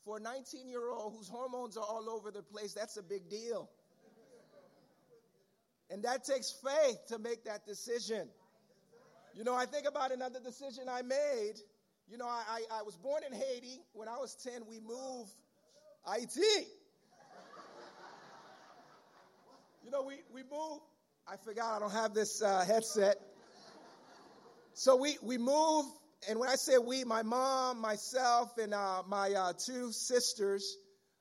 For 0.06 0.18
a 0.18 0.20
19 0.20 0.68
year 0.68 0.92
old 0.92 1.16
whose 1.18 1.28
hormones 1.28 1.78
are 1.78 1.84
all 1.84 2.10
over 2.10 2.30
the 2.30 2.44
place, 2.44 2.74
that's 2.74 2.98
a 2.98 3.04
big 3.04 3.28
deal. 3.28 3.70
And 5.92 6.04
that 6.04 6.24
takes 6.24 6.52
faith 6.52 6.98
to 7.10 7.20
make 7.20 7.44
that 7.44 7.66
decision. 7.66 8.30
You 9.36 9.44
know, 9.44 9.54
I 9.54 9.66
think 9.66 9.88
about 9.88 10.12
another 10.12 10.40
decision 10.40 10.86
I 10.90 11.02
made. 11.02 11.56
You 12.10 12.18
know, 12.18 12.28
I, 12.28 12.44
I, 12.50 12.80
I 12.80 12.82
was 12.84 12.96
born 12.98 13.24
in 13.26 13.34
Haiti. 13.34 13.82
When 13.94 14.08
I 14.08 14.18
was 14.18 14.36
10, 14.36 14.64
we 14.70 14.80
moved 14.80 15.32
IT. 16.16 16.68
You 19.84 19.92
know, 19.92 20.04
we, 20.04 20.16
we 20.34 20.44
moved. 20.44 20.84
I 21.28 21.36
forgot 21.38 21.76
I 21.76 21.80
don't 21.80 21.92
have 21.92 22.14
this 22.14 22.42
uh, 22.42 22.64
headset. 22.66 23.18
So 24.74 24.96
we, 24.96 25.18
we 25.22 25.38
moved, 25.38 25.90
and 26.30 26.40
when 26.40 26.48
I 26.48 26.56
say 26.56 26.78
we, 26.78 27.04
my 27.04 27.24
mom, 27.24 27.82
myself, 27.82 28.58
and 28.58 28.74
uh, 28.74 29.04
my 29.08 29.32
uh, 29.32 29.54
two 29.54 29.92
sisters, 29.92 30.78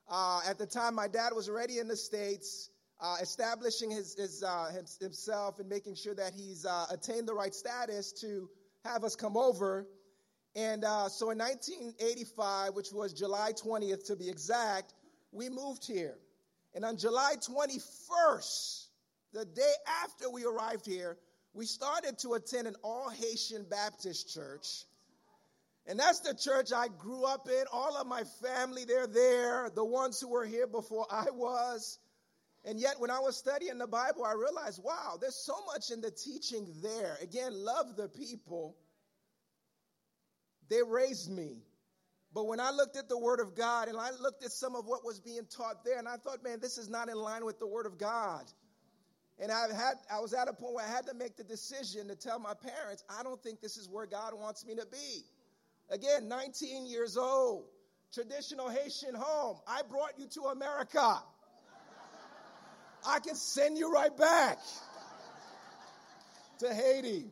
uh, 0.09 0.41
at 0.49 0.59
the 0.59 0.67
time 0.67 0.95
my 0.95 1.09
dad 1.09 1.33
was 1.35 1.49
already 1.49 1.79
in 1.79 1.89
the 1.89 1.97
States, 1.97 2.71
uh, 3.01 3.17
establishing 3.23 3.91
his, 3.91 4.15
his 4.15 4.43
uh, 4.43 4.71
himself 5.01 5.59
and 5.59 5.69
making 5.69 5.95
sure 5.95 6.15
that 6.15 6.33
he's 6.35 6.67
uh, 6.67 6.87
attained 6.91 7.27
the 7.27 7.35
right 7.35 7.55
status 7.55 8.13
to 8.13 8.49
have 8.85 9.05
us 9.05 9.17
come 9.17 9.37
over. 9.37 9.87
And 10.55 10.85
uh, 10.85 11.09
so 11.09 11.31
in 11.31 11.39
1985, 11.39 12.75
which 12.75 12.93
was 12.93 13.13
July 13.13 13.53
20th 13.53 14.07
to 14.07 14.17
be 14.17 14.29
exact, 14.29 14.95
we 15.33 15.49
moved 15.49 15.87
here. 15.87 16.17
And 16.75 16.85
on 16.85 16.97
July 16.97 17.35
21st, 17.37 18.87
the 19.33 19.45
day 19.45 19.73
after 20.03 20.29
we 20.31 20.45
arrived 20.45 20.87
here, 20.87 21.17
we 21.53 21.67
started 21.67 22.19
to 22.19 22.35
attend 22.35 22.67
an 22.67 22.77
all 22.83 23.09
Haitian 23.09 23.65
Baptist 23.69 24.33
church. 24.33 24.85
And 25.87 25.99
that's 25.99 26.21
the 26.21 26.35
church 26.35 26.73
I 26.75 26.89
grew 26.89 27.25
up 27.25 27.49
in. 27.49 27.65
All 27.73 27.97
of 27.97 28.07
my 28.07 28.23
family, 28.45 28.85
they're 28.85 29.07
there. 29.07 29.71
The 29.75 29.85
ones 29.85 30.21
who 30.21 30.29
were 30.29 30.45
here 30.45 30.67
before 30.67 31.07
I 31.11 31.27
was. 31.33 31.99
And 32.65 32.79
yet, 32.79 32.97
when 32.99 33.11
I 33.11 33.21
was 33.21 33.37
studying 33.37 33.79
the 33.79 33.87
Bible, 33.87 34.25
I 34.25 34.33
realized, 34.33 34.83
wow, 34.83 35.17
there's 35.19 35.37
so 35.37 35.55
much 35.67 35.91
in 35.91 36.01
the 36.01 36.11
teaching 36.11 36.67
there. 36.83 37.17
Again, 37.23 37.53
love 37.55 37.97
the 37.97 38.09
people. 38.09 38.77
They 40.69 40.83
raised 40.87 41.31
me. 41.31 41.63
But 42.33 42.47
when 42.47 42.61
I 42.61 42.71
looked 42.71 42.97
at 42.97 43.09
the 43.09 43.19
Word 43.19 43.41
of 43.41 43.57
God 43.57 43.89
and 43.89 43.99
I 43.99 44.11
looked 44.21 44.45
at 44.45 44.53
some 44.53 44.77
of 44.77 44.87
what 44.87 45.05
was 45.05 45.19
being 45.19 45.47
taught 45.51 45.85
there, 45.85 45.99
and 45.99 46.07
I 46.07 46.17
thought, 46.17 46.45
man, 46.45 46.61
this 46.61 46.79
is 46.79 46.89
not 46.89 47.09
in 47.09 47.17
line 47.17 47.45
with 47.45 47.59
the 47.59 47.67
Word 47.67 47.87
of 47.87 47.99
God. 47.99 48.45
And 49.39 49.51
I 49.51 49.63
had 49.75 49.95
I 50.13 50.21
was 50.21 50.35
at 50.35 50.49
a 50.49 50.53
point 50.53 50.75
where 50.75 50.85
I 50.85 50.89
had 50.89 51.07
to 51.07 51.15
make 51.15 51.37
the 51.37 51.45
decision 51.45 52.09
to 52.09 52.15
tell 52.15 52.39
my 52.39 52.53
parents, 52.53 53.03
I 53.09 53.23
don't 53.23 53.43
think 53.43 53.61
this 53.61 53.79
is 53.79 53.89
where 53.89 54.07
God 54.07 54.35
wants 54.35 54.67
me 54.67 54.75
to 54.75 54.87
be. 54.87 55.25
Again, 55.89 56.29
19 56.29 56.87
years 56.87 57.17
old, 57.17 57.65
traditional 58.13 58.69
Haitian 58.69 59.15
home. 59.15 59.59
I 59.67 59.81
brought 59.89 60.19
you 60.19 60.27
to 60.35 60.43
America. 60.53 61.23
I 63.07 63.19
can 63.21 63.35
send 63.35 63.79
you 63.79 63.93
right 63.93 64.17
back 64.17 64.59
to 66.59 66.75
Haiti. 66.75 67.27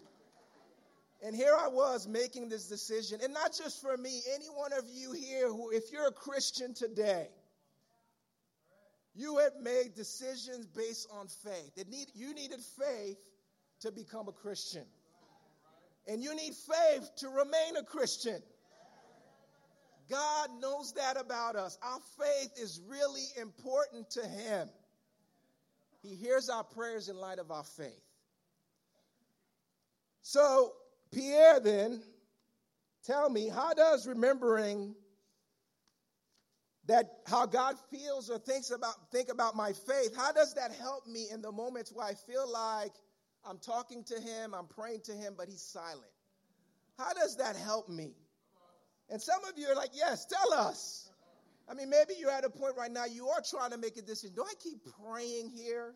And 1.22 1.34
here 1.34 1.54
I 1.58 1.68
was 1.68 2.06
making 2.06 2.48
this 2.48 2.68
decision, 2.68 3.20
and 3.22 3.34
not 3.34 3.52
just 3.52 3.82
for 3.82 3.96
me, 3.96 4.20
any 4.34 4.46
one 4.46 4.72
of 4.72 4.84
you 4.88 5.12
here 5.12 5.48
who, 5.48 5.70
if 5.70 5.90
you're 5.92 6.06
a 6.06 6.12
Christian 6.12 6.74
today, 6.74 7.28
you 9.14 9.38
have 9.38 9.54
made 9.60 9.96
decisions 9.96 10.66
based 10.66 11.08
on 11.12 11.26
faith. 11.26 11.72
It 11.76 11.88
need, 11.88 12.06
you 12.14 12.34
needed 12.34 12.60
faith 12.60 13.18
to 13.80 13.90
become 13.90 14.28
a 14.28 14.32
Christian. 14.32 14.84
And 16.06 16.22
you 16.22 16.36
need 16.36 16.54
faith 16.54 17.10
to 17.16 17.28
remain 17.28 17.76
a 17.78 17.82
Christian. 17.82 18.40
God 20.08 20.50
knows 20.60 20.92
that 20.92 21.20
about 21.20 21.56
us. 21.56 21.76
Our 21.82 21.98
faith 22.16 22.52
is 22.62 22.80
really 22.88 23.26
important 23.40 24.10
to 24.12 24.22
Him. 24.22 24.68
He 26.08 26.14
hears 26.14 26.48
our 26.48 26.64
prayers 26.64 27.10
in 27.10 27.16
light 27.16 27.38
of 27.38 27.50
our 27.50 27.64
faith. 27.64 28.02
So, 30.22 30.72
Pierre, 31.12 31.60
then, 31.60 32.00
tell 33.04 33.28
me, 33.28 33.48
how 33.48 33.74
does 33.74 34.06
remembering 34.06 34.94
that 36.86 37.18
how 37.26 37.44
God 37.44 37.76
feels 37.90 38.30
or 38.30 38.38
thinks 38.38 38.70
about 38.70 38.94
think 39.12 39.28
about 39.28 39.54
my 39.54 39.74
faith, 39.74 40.16
how 40.16 40.32
does 40.32 40.54
that 40.54 40.72
help 40.72 41.06
me 41.06 41.26
in 41.30 41.42
the 41.42 41.52
moments 41.52 41.92
where 41.92 42.06
I 42.06 42.14
feel 42.14 42.50
like 42.50 42.92
I'm 43.44 43.58
talking 43.58 44.02
to 44.04 44.18
him, 44.18 44.54
I'm 44.54 44.66
praying 44.66 45.02
to 45.04 45.12
him, 45.12 45.34
but 45.36 45.48
he's 45.48 45.60
silent? 45.60 46.10
How 46.96 47.12
does 47.12 47.36
that 47.36 47.54
help 47.54 47.90
me? 47.90 48.14
And 49.10 49.20
some 49.20 49.44
of 49.44 49.58
you 49.58 49.66
are 49.66 49.74
like, 49.74 49.90
yes, 49.92 50.24
tell 50.24 50.54
us. 50.54 51.07
I 51.70 51.74
mean, 51.74 51.90
maybe 51.90 52.14
you're 52.18 52.30
at 52.30 52.44
a 52.44 52.50
point 52.50 52.74
right 52.76 52.90
now, 52.90 53.04
you 53.04 53.28
are 53.28 53.42
trying 53.48 53.70
to 53.72 53.78
make 53.78 53.96
a 53.96 54.02
decision. 54.02 54.34
Do 54.34 54.42
I 54.42 54.54
keep 54.62 54.78
praying 55.04 55.50
here? 55.50 55.94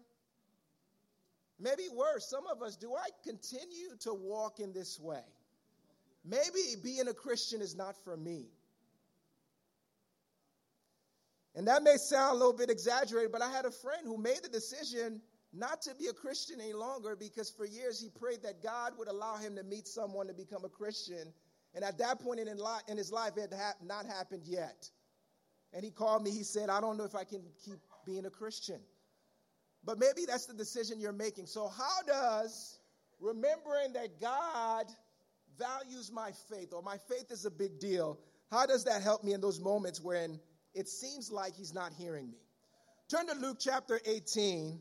Maybe 1.59 1.85
worse, 1.95 2.29
some 2.29 2.47
of 2.47 2.63
us, 2.63 2.77
do 2.77 2.93
I 2.95 3.09
continue 3.25 3.97
to 4.01 4.13
walk 4.13 4.59
in 4.59 4.73
this 4.73 4.99
way? 5.01 5.23
Maybe 6.25 6.77
being 6.83 7.09
a 7.09 7.15
Christian 7.15 7.61
is 7.61 7.75
not 7.75 7.97
for 8.05 8.17
me. 8.17 8.47
And 11.55 11.69
that 11.69 11.83
may 11.83 11.97
sound 11.97 12.33
a 12.33 12.39
little 12.39 12.53
bit 12.53 12.71
exaggerated, 12.71 13.33
but 13.33 13.43
I 13.43 13.51
had 13.51 13.65
a 13.65 13.71
friend 13.71 14.03
who 14.05 14.17
made 14.17 14.43
the 14.43 14.49
decision 14.49 15.21
not 15.53 15.83
to 15.83 15.95
be 15.95 16.07
a 16.07 16.13
Christian 16.13 16.61
any 16.61 16.73
longer 16.73 17.15
because 17.15 17.51
for 17.51 17.67
years 17.67 18.01
he 18.01 18.09
prayed 18.09 18.43
that 18.43 18.63
God 18.63 18.93
would 18.99 19.09
allow 19.09 19.37
him 19.37 19.57
to 19.57 19.63
meet 19.63 19.87
someone 19.87 20.27
to 20.29 20.35
become 20.35 20.65
a 20.65 20.69
Christian. 20.69 21.33
And 21.75 21.85
at 21.85 21.99
that 21.99 22.21
point 22.21 22.41
in, 22.41 22.47
his 22.47 23.13
life, 23.13 23.37
it 23.37 23.53
had 23.53 23.75
not 23.85 24.07
happened 24.07 24.43
yet. 24.45 24.89
And 25.73 25.85
he 25.85 25.91
called 25.91 26.23
me. 26.23 26.31
He 26.31 26.43
said, 26.43 26.69
I 26.69 26.81
don't 26.81 26.97
know 26.97 27.05
if 27.05 27.15
I 27.15 27.25
can 27.25 27.43
keep 27.65 27.79
being 28.05 28.27
a 28.27 28.31
Christian. 28.31 28.81
But 29.85 29.99
maybe 29.99 30.27
that's 30.27 30.47
the 30.47 30.55
decision 30.55 31.01
you're 31.01 31.13
making. 31.13 31.47
So, 31.47 31.69
how 31.69 32.03
does 32.07 32.79
remembering 33.21 33.93
that 33.95 34.21
God 34.21 34.87
values 35.59 36.11
my 36.13 36.33
faith 36.51 36.73
or 36.73 36.83
my 36.83 36.99
faith 37.09 37.31
is 37.31 37.45
a 37.45 37.51
big 37.51 37.79
deal, 37.79 38.19
how 38.51 38.67
does 38.67 38.85
that 38.85 39.03
help 39.03 39.25
me 39.25 39.33
in 39.33 39.41
those 39.41 39.61
moments 39.61 40.01
when 40.01 40.39
it 40.75 40.89
seems 40.89 41.31
like 41.31 41.55
he's 41.55 41.75
not 41.75 41.93
hearing 41.93 42.31
me? 42.31 42.39
Turn 43.09 43.27
to 43.27 43.35
Luke 43.35 43.59
chapter 43.61 44.01
18, 44.07 44.81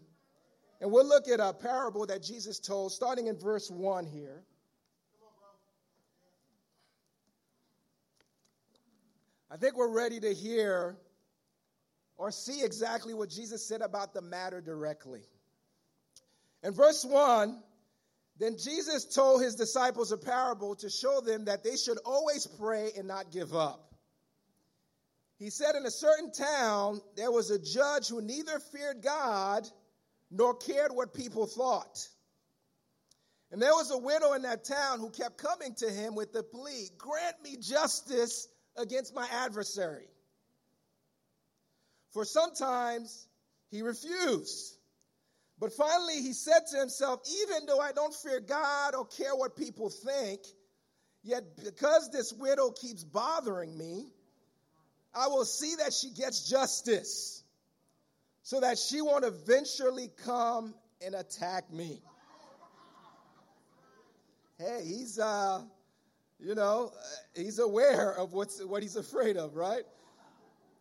and 0.81 0.91
we'll 0.91 1.05
look 1.05 1.27
at 1.27 1.39
a 1.39 1.53
parable 1.53 2.05
that 2.07 2.23
Jesus 2.23 2.59
told, 2.59 2.91
starting 2.91 3.27
in 3.27 3.37
verse 3.37 3.69
1 3.69 4.05
here. 4.05 4.43
I 9.53 9.57
think 9.57 9.75
we're 9.75 9.93
ready 9.93 10.17
to 10.21 10.33
hear 10.33 10.95
or 12.15 12.31
see 12.31 12.63
exactly 12.63 13.13
what 13.13 13.29
Jesus 13.29 13.67
said 13.67 13.81
about 13.81 14.13
the 14.13 14.21
matter 14.21 14.61
directly. 14.61 15.23
In 16.63 16.73
verse 16.73 17.03
1, 17.03 17.61
then 18.39 18.55
Jesus 18.57 19.13
told 19.13 19.41
his 19.41 19.55
disciples 19.55 20.13
a 20.13 20.17
parable 20.17 20.75
to 20.75 20.89
show 20.89 21.19
them 21.19 21.45
that 21.45 21.65
they 21.65 21.75
should 21.75 21.97
always 22.05 22.47
pray 22.47 22.91
and 22.97 23.09
not 23.09 23.29
give 23.29 23.53
up. 23.53 23.93
He 25.37 25.49
said, 25.49 25.75
In 25.75 25.85
a 25.85 25.91
certain 25.91 26.31
town, 26.31 27.01
there 27.17 27.31
was 27.31 27.51
a 27.51 27.59
judge 27.59 28.07
who 28.07 28.21
neither 28.21 28.57
feared 28.59 29.01
God 29.03 29.67
nor 30.29 30.55
cared 30.55 30.93
what 30.93 31.13
people 31.13 31.45
thought. 31.45 32.07
And 33.51 33.61
there 33.61 33.73
was 33.73 33.91
a 33.91 33.97
widow 33.97 34.31
in 34.31 34.43
that 34.43 34.63
town 34.63 35.01
who 35.01 35.09
kept 35.09 35.37
coming 35.37 35.75
to 35.79 35.89
him 35.89 36.15
with 36.15 36.31
the 36.31 36.41
plea 36.41 36.87
Grant 36.97 37.43
me 37.43 37.57
justice 37.57 38.47
against 38.77 39.15
my 39.15 39.27
adversary. 39.31 40.07
For 42.11 42.25
sometimes 42.25 43.27
he 43.69 43.81
refused. 43.81 44.77
But 45.59 45.73
finally 45.73 46.21
he 46.21 46.33
said 46.33 46.61
to 46.71 46.77
himself, 46.79 47.21
Even 47.43 47.65
though 47.67 47.79
I 47.79 47.91
don't 47.91 48.13
fear 48.13 48.39
God 48.39 48.95
or 48.95 49.05
care 49.05 49.35
what 49.35 49.55
people 49.55 49.89
think, 49.89 50.41
yet 51.23 51.43
because 51.63 52.09
this 52.11 52.33
widow 52.33 52.71
keeps 52.71 53.03
bothering 53.03 53.77
me, 53.77 54.07
I 55.13 55.27
will 55.27 55.45
see 55.45 55.75
that 55.75 55.93
she 55.93 56.09
gets 56.09 56.49
justice 56.49 57.43
so 58.43 58.59
that 58.59 58.77
she 58.77 59.01
won't 59.01 59.25
eventually 59.25 60.09
come 60.25 60.73
and 61.05 61.15
attack 61.15 61.71
me. 61.71 62.01
Hey, 64.57 64.81
he's 64.83 65.19
uh 65.19 65.61
you 66.41 66.55
know, 66.55 66.91
uh, 66.93 66.99
he's 67.35 67.59
aware 67.59 68.13
of 68.13 68.33
what's, 68.33 68.63
what 68.63 68.81
he's 68.81 68.95
afraid 68.95 69.37
of, 69.37 69.55
right? 69.55 69.83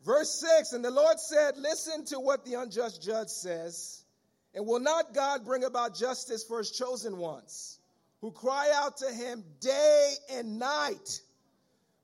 Verse 0.04 0.42
6 0.58 0.72
And 0.72 0.84
the 0.84 0.90
Lord 0.90 1.18
said, 1.20 1.56
Listen 1.58 2.04
to 2.06 2.20
what 2.20 2.44
the 2.44 2.54
unjust 2.54 3.02
judge 3.02 3.28
says. 3.28 4.02
And 4.54 4.66
will 4.66 4.80
not 4.80 5.14
God 5.14 5.44
bring 5.44 5.62
about 5.62 5.94
justice 5.94 6.44
for 6.44 6.58
his 6.58 6.72
chosen 6.72 7.18
ones 7.18 7.78
who 8.20 8.32
cry 8.32 8.72
out 8.74 8.96
to 8.98 9.12
him 9.12 9.44
day 9.60 10.12
and 10.32 10.58
night? 10.58 11.20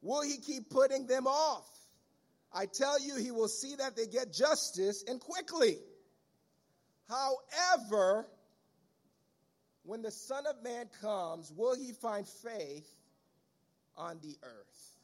Will 0.01 0.23
he 0.23 0.37
keep 0.38 0.71
putting 0.71 1.07
them 1.07 1.27
off? 1.27 1.66
I 2.53 2.66
tell 2.66 3.01
you, 3.01 3.16
he 3.16 3.33
will 3.33 3.49
see 3.49 3.75
that 3.77 3.97
they 3.97 4.07
get 4.07 4.33
justice 4.33 5.05
and 5.09 5.21
quickly. 5.21 5.79
However, 7.09 8.29
when 9.83 10.03
the 10.03 10.11
Son 10.11 10.45
of 10.47 10.62
Man 10.62 10.87
comes, 11.01 11.53
will 11.57 11.75
he 11.75 11.92
find 11.92 12.27
faith 12.27 12.88
on 13.96 14.18
the 14.22 14.37
earth. 14.42 14.96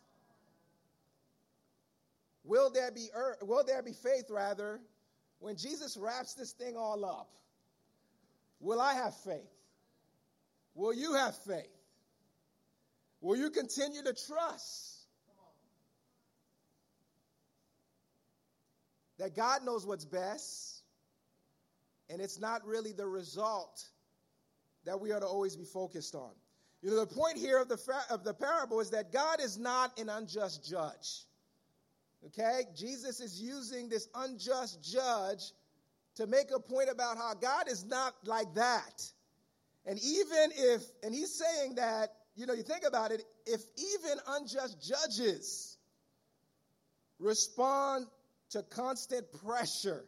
Will 2.44 2.70
there 2.70 2.90
be 2.90 3.08
earth, 3.14 3.38
will 3.42 3.64
there 3.64 3.82
be 3.82 3.92
faith 3.92 4.26
rather 4.30 4.80
when 5.38 5.56
Jesus 5.56 5.96
wraps 5.96 6.34
this 6.34 6.52
thing 6.52 6.76
all 6.76 7.04
up? 7.04 7.30
Will 8.60 8.80
I 8.80 8.94
have 8.94 9.14
faith? 9.16 9.50
Will 10.74 10.94
you 10.94 11.14
have 11.14 11.36
faith? 11.36 11.68
Will 13.20 13.36
you 13.36 13.50
continue 13.50 14.02
to 14.02 14.14
trust 14.14 15.06
that 19.18 19.36
God 19.36 19.64
knows 19.64 19.86
what's 19.86 20.04
best 20.04 20.82
and 22.08 22.20
it's 22.20 22.40
not 22.40 22.66
really 22.66 22.92
the 22.92 23.06
result 23.06 23.84
that 24.84 25.00
we 25.00 25.12
ought 25.12 25.20
to 25.20 25.26
always 25.26 25.56
be 25.56 25.64
focused 25.64 26.16
on? 26.16 26.32
You 26.82 26.90
know, 26.90 27.04
the 27.04 27.14
point 27.14 27.38
here 27.38 27.58
of 27.58 27.68
the, 27.68 27.76
fa- 27.76 28.04
of 28.10 28.24
the 28.24 28.34
parable 28.34 28.80
is 28.80 28.90
that 28.90 29.12
God 29.12 29.40
is 29.40 29.56
not 29.56 29.98
an 30.00 30.08
unjust 30.08 30.68
judge. 30.68 31.26
Okay? 32.26 32.62
Jesus 32.76 33.20
is 33.20 33.40
using 33.40 33.88
this 33.88 34.08
unjust 34.14 34.82
judge 34.82 35.52
to 36.16 36.26
make 36.26 36.50
a 36.54 36.58
point 36.58 36.88
about 36.90 37.16
how 37.16 37.34
God 37.34 37.68
is 37.68 37.84
not 37.84 38.14
like 38.24 38.52
that. 38.54 39.02
And 39.86 39.98
even 39.98 40.50
if, 40.56 40.82
and 41.04 41.14
he's 41.14 41.32
saying 41.32 41.76
that, 41.76 42.10
you 42.34 42.46
know, 42.46 42.54
you 42.54 42.62
think 42.62 42.84
about 42.86 43.12
it, 43.12 43.22
if 43.46 43.60
even 43.76 44.18
unjust 44.28 44.82
judges 44.82 45.76
respond 47.20 48.06
to 48.50 48.62
constant 48.62 49.26
pressure, 49.44 50.04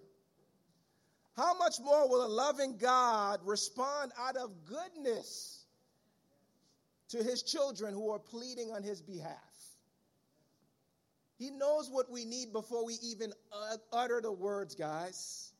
how 1.36 1.56
much 1.56 1.74
more 1.80 2.08
will 2.08 2.26
a 2.26 2.28
loving 2.28 2.78
God 2.78 3.40
respond 3.44 4.12
out 4.18 4.36
of 4.36 4.52
goodness 4.64 5.63
to 7.10 7.22
his 7.22 7.42
children 7.42 7.94
who 7.94 8.10
are 8.10 8.18
pleading 8.18 8.70
on 8.72 8.82
his 8.82 9.00
behalf. 9.00 9.38
He 11.36 11.50
knows 11.50 11.90
what 11.90 12.10
we 12.10 12.24
need 12.24 12.52
before 12.52 12.84
we 12.84 12.94
even 13.02 13.32
utter 13.92 14.20
the 14.20 14.32
words, 14.32 14.74
guys. 14.74 15.52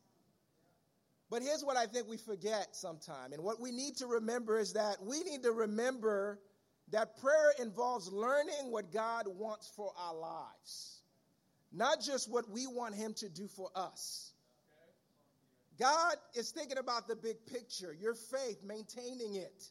But 1.31 1.43
here's 1.43 1.65
what 1.65 1.77
I 1.77 1.87
think 1.87 2.09
we 2.09 2.17
forget 2.17 2.77
sometime. 2.77 3.33
And 3.33 3.43
what 3.43 3.61
we 3.61 3.73
need 3.73 3.97
to 3.97 4.07
remember 4.07 4.59
is 4.59 4.75
that 4.75 4.97
we 5.03 5.23
need 5.25 5.43
to 5.43 5.53
remember 5.53 6.39
that 6.93 7.19
prayer 7.21 7.53
involves 7.61 8.09
learning 8.13 8.71
what 8.71 8.93
God 8.93 9.25
wants 9.27 9.69
for 9.75 9.93
our 9.99 10.15
lives, 10.15 11.03
not 11.73 12.01
just 12.01 12.31
what 12.31 12.49
we 12.49 12.67
want 12.67 12.95
Him 12.95 13.15
to 13.15 13.29
do 13.29 13.49
for 13.49 13.71
us. 13.75 14.33
God 15.79 16.15
is 16.35 16.51
thinking 16.51 16.79
about 16.79 17.09
the 17.09 17.17
big 17.17 17.45
picture, 17.47 17.93
your 17.93 18.15
faith, 18.15 18.63
maintaining 18.65 19.35
it, 19.35 19.71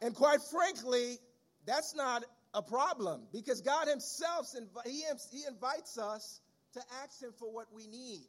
And 0.00 0.14
quite 0.14 0.40
frankly, 0.50 1.18
that's 1.66 1.94
not 1.94 2.24
a 2.52 2.62
problem 2.62 3.22
because 3.32 3.60
God 3.60 3.88
Himself, 3.88 4.52
he, 4.84 5.02
he 5.32 5.44
invites 5.48 5.98
us 5.98 6.40
to 6.74 6.80
ask 7.02 7.22
Him 7.22 7.32
for 7.38 7.52
what 7.52 7.66
we 7.74 7.86
need. 7.86 8.28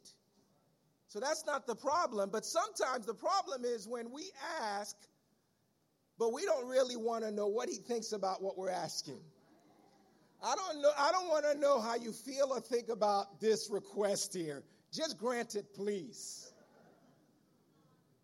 So 1.08 1.20
that's 1.20 1.44
not 1.46 1.66
the 1.66 1.76
problem. 1.76 2.30
But 2.32 2.44
sometimes 2.44 3.06
the 3.06 3.14
problem 3.14 3.64
is 3.64 3.86
when 3.86 4.10
we 4.10 4.30
ask, 4.62 4.96
but 6.18 6.32
we 6.32 6.44
don't 6.44 6.68
really 6.68 6.96
want 6.96 7.24
to 7.24 7.30
know 7.30 7.46
what 7.46 7.68
He 7.68 7.76
thinks 7.76 8.12
about 8.12 8.42
what 8.42 8.58
we're 8.58 8.70
asking. 8.70 9.20
I 10.42 10.54
don't 10.54 10.82
know. 10.82 10.90
I 10.98 11.12
don't 11.12 11.28
want 11.28 11.44
to 11.50 11.58
know 11.58 11.80
how 11.80 11.96
you 11.96 12.12
feel 12.12 12.48
or 12.50 12.60
think 12.60 12.88
about 12.88 13.40
this 13.40 13.70
request 13.70 14.34
here. 14.34 14.62
Just 14.92 15.18
grant 15.18 15.54
it, 15.54 15.74
please. 15.74 16.52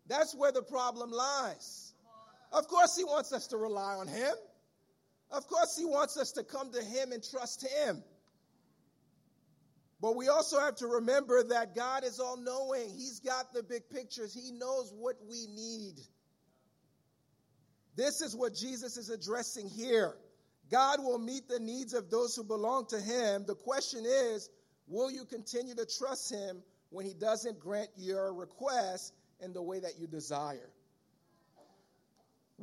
That's 0.07 0.35
where 0.35 0.51
the 0.51 0.61
problem 0.61 1.11
lies. 1.11 1.92
Of 2.53 2.67
course, 2.67 2.95
he 2.95 3.03
wants 3.03 3.33
us 3.33 3.47
to 3.47 3.57
rely 3.57 3.95
on 3.95 4.07
him. 4.07 4.33
Of 5.31 5.47
course, 5.47 5.75
he 5.75 5.85
wants 5.85 6.15
us 6.17 6.31
to 6.33 6.43
come 6.43 6.71
to 6.71 6.83
him 6.83 7.11
and 7.11 7.23
trust 7.27 7.65
him. 7.67 8.03
But 10.03 10.17
we 10.17 10.27
also 10.27 10.59
have 10.59 10.75
to 10.75 10.87
remember 10.87 11.43
that 11.45 11.75
God 11.75 12.03
is 12.03 12.19
all 12.19 12.35
knowing. 12.35 12.89
He's 12.89 13.21
got 13.21 13.53
the 13.53 13.63
big 13.63 13.89
pictures, 13.89 14.33
He 14.33 14.51
knows 14.51 14.93
what 14.93 15.15
we 15.29 15.47
need. 15.47 15.93
This 17.95 18.19
is 18.19 18.35
what 18.35 18.53
Jesus 18.53 18.97
is 18.97 19.09
addressing 19.09 19.69
here. 19.69 20.15
God 20.69 21.01
will 21.01 21.19
meet 21.19 21.47
the 21.47 21.59
needs 21.59 21.93
of 21.93 22.09
those 22.09 22.35
who 22.35 22.43
belong 22.43 22.85
to 22.87 22.99
Him. 22.99 23.45
The 23.47 23.55
question 23.55 24.03
is 24.05 24.49
will 24.87 25.09
you 25.09 25.23
continue 25.23 25.73
to 25.75 25.85
trust 25.85 26.29
Him 26.29 26.61
when 26.89 27.05
He 27.05 27.13
doesn't 27.13 27.57
grant 27.57 27.89
your 27.95 28.33
request 28.33 29.13
in 29.39 29.53
the 29.53 29.61
way 29.61 29.79
that 29.79 29.97
you 29.97 30.05
desire? 30.05 30.69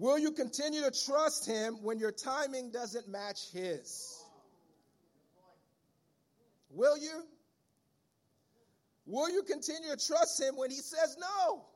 Will 0.01 0.19
you 0.19 0.33
continue 0.33 0.81
to 0.81 0.91
trust 0.91 1.47
Him 1.47 1.75
when 1.83 1.99
your 1.99 2.11
timing 2.11 2.71
doesn't 2.71 3.07
match 3.07 3.53
His? 3.53 4.25
Will 6.71 6.97
you? 6.97 7.27
Will 9.05 9.29
you 9.29 9.43
continue 9.43 9.91
to 9.95 10.07
trust 10.07 10.41
Him 10.41 10.57
when 10.57 10.71
He 10.71 10.79
says 10.79 11.19
no? 11.21 11.67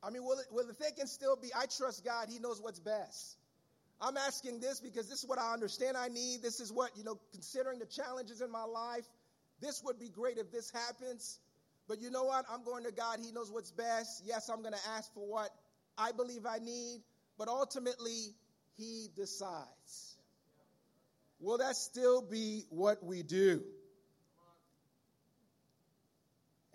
I 0.00 0.10
mean, 0.10 0.22
will, 0.22 0.38
it, 0.38 0.46
will 0.52 0.64
the 0.64 0.74
thinking 0.74 1.06
still 1.06 1.34
be, 1.34 1.48
I 1.56 1.66
trust 1.66 2.04
God, 2.04 2.28
He 2.30 2.38
knows 2.38 2.62
what's 2.62 2.78
best? 2.78 3.36
I'm 4.00 4.16
asking 4.16 4.60
this 4.60 4.78
because 4.78 5.08
this 5.08 5.24
is 5.24 5.28
what 5.28 5.40
I 5.40 5.52
understand 5.52 5.96
I 5.96 6.06
need. 6.06 6.40
This 6.40 6.60
is 6.60 6.72
what, 6.72 6.96
you 6.96 7.02
know, 7.02 7.18
considering 7.32 7.80
the 7.80 7.86
challenges 7.86 8.42
in 8.42 8.50
my 8.52 8.62
life, 8.62 9.06
this 9.60 9.82
would 9.84 9.98
be 9.98 10.08
great 10.08 10.38
if 10.38 10.52
this 10.52 10.70
happens. 10.70 11.40
But 11.88 12.00
you 12.00 12.10
know 12.12 12.22
what? 12.22 12.44
I'm 12.48 12.62
going 12.62 12.84
to 12.84 12.92
God. 12.92 13.18
He 13.20 13.32
knows 13.32 13.50
what's 13.50 13.72
best. 13.72 14.22
Yes, 14.24 14.48
I'm 14.48 14.62
going 14.62 14.74
to 14.74 14.88
ask 14.96 15.12
for 15.12 15.26
what 15.26 15.50
I 15.96 16.12
believe 16.12 16.46
I 16.46 16.58
need, 16.58 17.02
but 17.38 17.48
ultimately, 17.48 18.34
He 18.76 19.08
decides. 19.16 20.16
Will 21.40 21.58
that 21.58 21.76
still 21.76 22.22
be 22.22 22.64
what 22.70 23.04
we 23.04 23.22
do? 23.22 23.62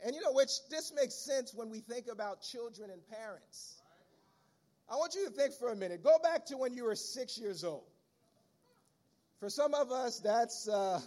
And 0.05 0.15
you 0.15 0.21
know, 0.21 0.31
which 0.31 0.51
this 0.69 0.93
makes 0.95 1.15
sense 1.15 1.53
when 1.53 1.69
we 1.69 1.79
think 1.79 2.07
about 2.11 2.41
children 2.41 2.89
and 2.89 3.01
parents. 3.07 3.81
I 4.89 4.95
want 4.95 5.13
you 5.15 5.25
to 5.25 5.31
think 5.31 5.53
for 5.53 5.71
a 5.71 5.75
minute. 5.75 6.03
Go 6.03 6.17
back 6.23 6.45
to 6.47 6.57
when 6.57 6.73
you 6.73 6.85
were 6.85 6.95
six 6.95 7.37
years 7.37 7.63
old. 7.63 7.83
For 9.39 9.49
some 9.49 9.73
of 9.73 9.91
us, 9.91 10.19
that's 10.19 10.67
a 10.67 11.01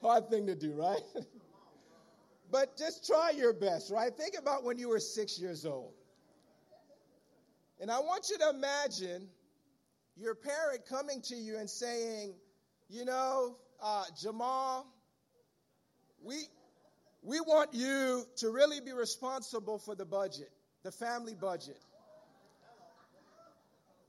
hard 0.00 0.28
thing 0.30 0.46
to 0.46 0.54
do, 0.54 0.72
right? 0.72 1.02
but 2.50 2.76
just 2.76 3.06
try 3.06 3.30
your 3.30 3.52
best, 3.52 3.90
right? 3.90 4.14
Think 4.14 4.34
about 4.38 4.64
when 4.64 4.78
you 4.78 4.88
were 4.88 5.00
six 5.00 5.38
years 5.38 5.66
old. 5.66 5.92
And 7.80 7.90
I 7.90 8.00
want 8.00 8.28
you 8.30 8.38
to 8.38 8.50
imagine 8.50 9.28
your 10.16 10.34
parent 10.34 10.86
coming 10.88 11.20
to 11.22 11.36
you 11.36 11.58
and 11.58 11.70
saying, 11.70 12.34
you 12.88 13.04
know, 13.04 13.56
uh, 13.80 14.04
Jamal, 14.20 14.86
we, 16.22 16.36
we 17.22 17.40
want 17.40 17.72
you 17.72 18.24
to 18.36 18.50
really 18.50 18.80
be 18.80 18.92
responsible 18.92 19.78
for 19.78 19.94
the 19.94 20.04
budget, 20.04 20.50
the 20.82 20.90
family 20.90 21.34
budget. 21.34 21.78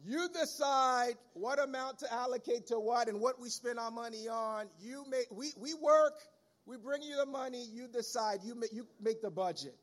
You 0.06 0.30
decide 0.30 1.16
what 1.34 1.60
amount 1.60 2.00
to 2.00 2.12
allocate 2.12 2.68
to 2.68 2.80
what 2.80 3.10
and 3.10 3.20
what 3.20 3.40
we 3.40 3.50
spend 3.50 3.78
our 3.78 3.92
money 3.92 4.30
on. 4.30 4.68
You 4.80 5.04
make 5.10 5.28
we, 5.30 5.52
we 5.60 5.74
work, 5.74 6.22
we 6.66 6.78
bring 6.78 7.04
you 7.04 7.18
the 7.18 7.26
money, 7.26 7.66
you 7.72 7.88
decide, 7.88 8.40
you 8.44 8.56
make, 8.56 8.72
you 8.72 8.88
make 9.02 9.22
the 9.22 9.30
budget. 9.30 9.76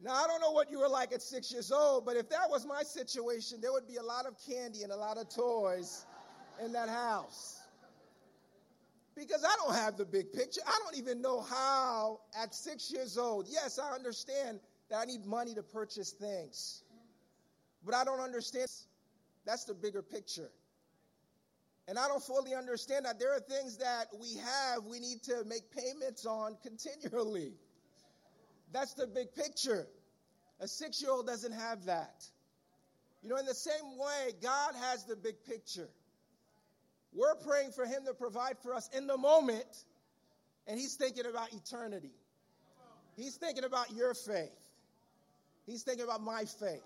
Now, 0.00 0.12
I 0.12 0.26
don't 0.26 0.40
know 0.40 0.50
what 0.50 0.70
you 0.70 0.78
were 0.78 0.88
like 0.88 1.12
at 1.12 1.22
six 1.22 1.50
years 1.50 1.72
old, 1.72 2.04
but 2.04 2.16
if 2.16 2.28
that 2.28 2.50
was 2.50 2.66
my 2.66 2.82
situation, 2.82 3.60
there 3.60 3.72
would 3.72 3.88
be 3.88 3.96
a 3.96 4.02
lot 4.02 4.26
of 4.26 4.34
candy 4.46 4.82
and 4.82 4.92
a 4.92 4.96
lot 4.96 5.16
of 5.16 5.28
toys 5.28 6.04
in 6.62 6.72
that 6.72 6.88
house. 6.88 7.60
Because 9.16 9.42
I 9.42 9.54
don't 9.64 9.74
have 9.74 9.96
the 9.96 10.04
big 10.04 10.32
picture. 10.32 10.60
I 10.66 10.78
don't 10.84 10.98
even 10.98 11.22
know 11.22 11.40
how, 11.40 12.20
at 12.38 12.54
six 12.54 12.92
years 12.92 13.16
old, 13.16 13.46
yes, 13.48 13.78
I 13.78 13.94
understand 13.94 14.60
that 14.90 14.98
I 14.98 15.04
need 15.06 15.24
money 15.24 15.54
to 15.54 15.62
purchase 15.62 16.10
things. 16.10 16.82
But 17.82 17.94
I 17.94 18.04
don't 18.04 18.20
understand. 18.20 18.68
That's 19.46 19.64
the 19.64 19.72
bigger 19.72 20.02
picture. 20.02 20.50
And 21.88 21.98
I 21.98 22.08
don't 22.08 22.22
fully 22.22 22.54
understand 22.54 23.06
that 23.06 23.18
there 23.18 23.32
are 23.34 23.40
things 23.40 23.78
that 23.78 24.08
we 24.20 24.34
have 24.34 24.84
we 24.84 24.98
need 24.98 25.22
to 25.22 25.44
make 25.46 25.70
payments 25.70 26.26
on 26.26 26.56
continually. 26.62 27.54
That's 28.72 28.94
the 28.94 29.06
big 29.06 29.34
picture. 29.34 29.86
A 30.60 30.68
six 30.68 31.00
year 31.00 31.10
old 31.10 31.26
doesn't 31.26 31.52
have 31.52 31.84
that. 31.86 32.24
You 33.22 33.28
know, 33.28 33.36
in 33.36 33.46
the 33.46 33.54
same 33.54 33.98
way, 33.98 34.32
God 34.42 34.74
has 34.80 35.04
the 35.04 35.16
big 35.16 35.44
picture. 35.44 35.88
We're 37.12 37.34
praying 37.34 37.72
for 37.72 37.84
Him 37.86 38.04
to 38.06 38.14
provide 38.14 38.58
for 38.62 38.74
us 38.74 38.88
in 38.96 39.06
the 39.06 39.16
moment, 39.16 39.84
and 40.66 40.78
He's 40.78 40.94
thinking 40.94 41.26
about 41.26 41.52
eternity. 41.52 42.12
He's 43.16 43.36
thinking 43.36 43.64
about 43.64 43.92
your 43.92 44.14
faith, 44.14 44.50
He's 45.66 45.82
thinking 45.82 46.04
about 46.04 46.22
my 46.22 46.44
faith. 46.44 46.82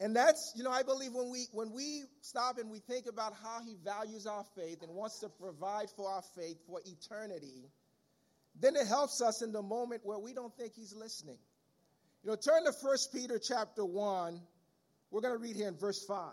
And 0.00 0.14
that's, 0.14 0.52
you 0.56 0.64
know, 0.64 0.72
I 0.72 0.82
believe 0.82 1.12
when 1.14 1.30
we 1.30 1.46
when 1.52 1.72
we 1.72 2.02
stop 2.20 2.58
and 2.58 2.70
we 2.70 2.80
think 2.80 3.06
about 3.06 3.32
how 3.42 3.60
he 3.64 3.76
values 3.84 4.26
our 4.26 4.44
faith 4.56 4.82
and 4.82 4.92
wants 4.92 5.20
to 5.20 5.28
provide 5.28 5.88
for 5.96 6.10
our 6.10 6.22
faith 6.36 6.58
for 6.66 6.80
eternity, 6.84 7.70
then 8.60 8.76
it 8.76 8.86
helps 8.86 9.20
us 9.20 9.42
in 9.42 9.52
the 9.52 9.62
moment 9.62 10.02
where 10.04 10.18
we 10.18 10.32
don't 10.32 10.54
think 10.56 10.74
he's 10.74 10.94
listening. 10.94 11.38
You 12.22 12.30
know, 12.30 12.36
turn 12.36 12.64
to 12.64 12.72
1 12.72 12.96
Peter 13.12 13.38
chapter 13.38 13.84
1. 13.84 14.40
We're 15.10 15.20
going 15.20 15.34
to 15.34 15.38
read 15.38 15.56
here 15.56 15.68
in 15.68 15.76
verse 15.76 16.04
5. 16.04 16.24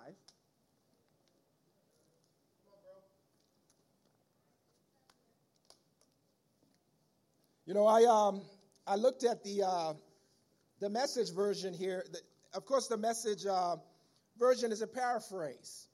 You 7.66 7.76
know, 7.76 7.86
I 7.86 8.04
um 8.04 8.42
I 8.86 8.96
looked 8.96 9.24
at 9.24 9.44
the 9.44 9.64
uh, 9.64 9.94
the 10.80 10.90
message 10.90 11.32
version 11.34 11.74
here. 11.74 12.04
of 12.54 12.66
course, 12.66 12.88
the 12.88 12.98
message 12.98 13.46
uh, 13.46 13.78
version 14.38 14.72
is 14.72 14.82
a 14.82 14.88
paraphrase. 14.88 15.88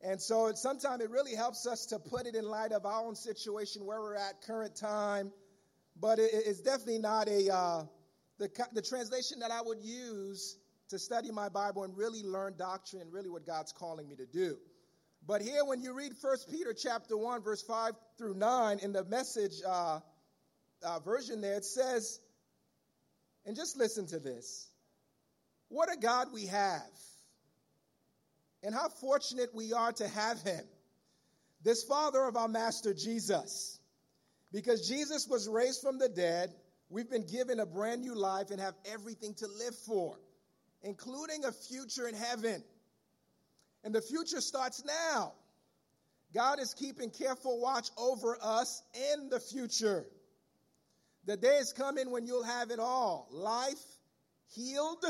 And 0.00 0.20
so 0.20 0.52
sometimes 0.54 1.02
it 1.02 1.10
really 1.10 1.34
helps 1.34 1.66
us 1.66 1.86
to 1.86 1.98
put 1.98 2.26
it 2.26 2.36
in 2.36 2.44
light 2.44 2.70
of 2.70 2.86
our 2.86 3.04
own 3.04 3.16
situation, 3.16 3.84
where 3.84 4.00
we're 4.00 4.14
at, 4.14 4.42
current 4.42 4.76
time, 4.76 5.32
but 6.00 6.18
it, 6.18 6.30
it's 6.32 6.60
definitely 6.60 6.98
not 6.98 7.28
a 7.28 7.52
uh, 7.52 7.84
the 8.38 8.48
the 8.72 8.82
translation 8.82 9.40
that 9.40 9.50
I 9.50 9.62
would 9.62 9.82
use 9.82 10.58
to 10.88 10.98
study 10.98 11.30
my 11.30 11.48
Bible 11.48 11.84
and 11.84 11.96
really 11.96 12.22
learn 12.22 12.54
doctrine 12.58 13.02
and 13.02 13.12
really 13.12 13.28
what 13.28 13.46
God's 13.46 13.72
calling 13.72 14.08
me 14.08 14.16
to 14.16 14.26
do. 14.26 14.56
But 15.26 15.42
here, 15.42 15.64
when 15.64 15.82
you 15.82 15.92
read 15.92 16.12
1 16.20 16.36
Peter 16.50 16.72
chapter 16.72 17.16
1, 17.16 17.42
verse 17.42 17.62
5 17.62 17.92
through 18.16 18.34
9, 18.34 18.78
in 18.78 18.92
the 18.92 19.04
message 19.04 19.60
uh, 19.66 20.00
uh, 20.82 21.00
version 21.00 21.40
there, 21.40 21.56
it 21.56 21.64
says, 21.64 22.20
and 23.44 23.56
just 23.56 23.76
listen 23.76 24.06
to 24.06 24.18
this 24.18 24.68
what 25.68 25.92
a 25.92 25.98
God 25.98 26.28
we 26.32 26.46
have, 26.46 26.80
and 28.62 28.74
how 28.74 28.88
fortunate 28.88 29.54
we 29.54 29.74
are 29.74 29.92
to 29.92 30.08
have 30.08 30.40
him, 30.42 30.64
this 31.62 31.84
Father 31.84 32.24
of 32.24 32.36
our 32.36 32.48
Master 32.48 32.94
Jesus. 32.94 33.77
Because 34.52 34.88
Jesus 34.88 35.26
was 35.28 35.48
raised 35.48 35.82
from 35.82 35.98
the 35.98 36.08
dead, 36.08 36.54
we've 36.88 37.10
been 37.10 37.26
given 37.26 37.60
a 37.60 37.66
brand 37.66 38.00
new 38.00 38.14
life 38.14 38.50
and 38.50 38.60
have 38.60 38.74
everything 38.90 39.34
to 39.34 39.46
live 39.46 39.76
for, 39.86 40.18
including 40.82 41.44
a 41.44 41.52
future 41.52 42.08
in 42.08 42.14
heaven. 42.14 42.62
And 43.84 43.94
the 43.94 44.00
future 44.00 44.40
starts 44.40 44.82
now. 44.84 45.32
God 46.34 46.60
is 46.60 46.74
keeping 46.74 47.10
careful 47.10 47.60
watch 47.60 47.90
over 47.96 48.38
us 48.42 48.82
in 49.12 49.28
the 49.28 49.40
future. 49.40 50.06
The 51.24 51.36
day 51.36 51.56
is 51.56 51.72
coming 51.72 52.10
when 52.10 52.26
you'll 52.26 52.44
have 52.44 52.70
it 52.70 52.78
all 52.78 53.28
life, 53.30 53.82
healed, 54.54 55.04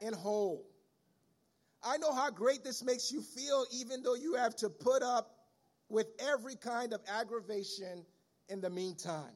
and 0.00 0.14
whole. 0.14 0.66
I 1.84 1.98
know 1.98 2.12
how 2.12 2.30
great 2.30 2.64
this 2.64 2.82
makes 2.82 3.10
you 3.10 3.22
feel, 3.22 3.64
even 3.72 4.02
though 4.02 4.14
you 4.14 4.34
have 4.34 4.54
to 4.56 4.68
put 4.68 5.02
up 5.02 5.30
with 5.88 6.06
every 6.20 6.56
kind 6.56 6.92
of 6.92 7.00
aggravation 7.08 8.04
in 8.52 8.60
the 8.60 8.70
meantime. 8.70 9.34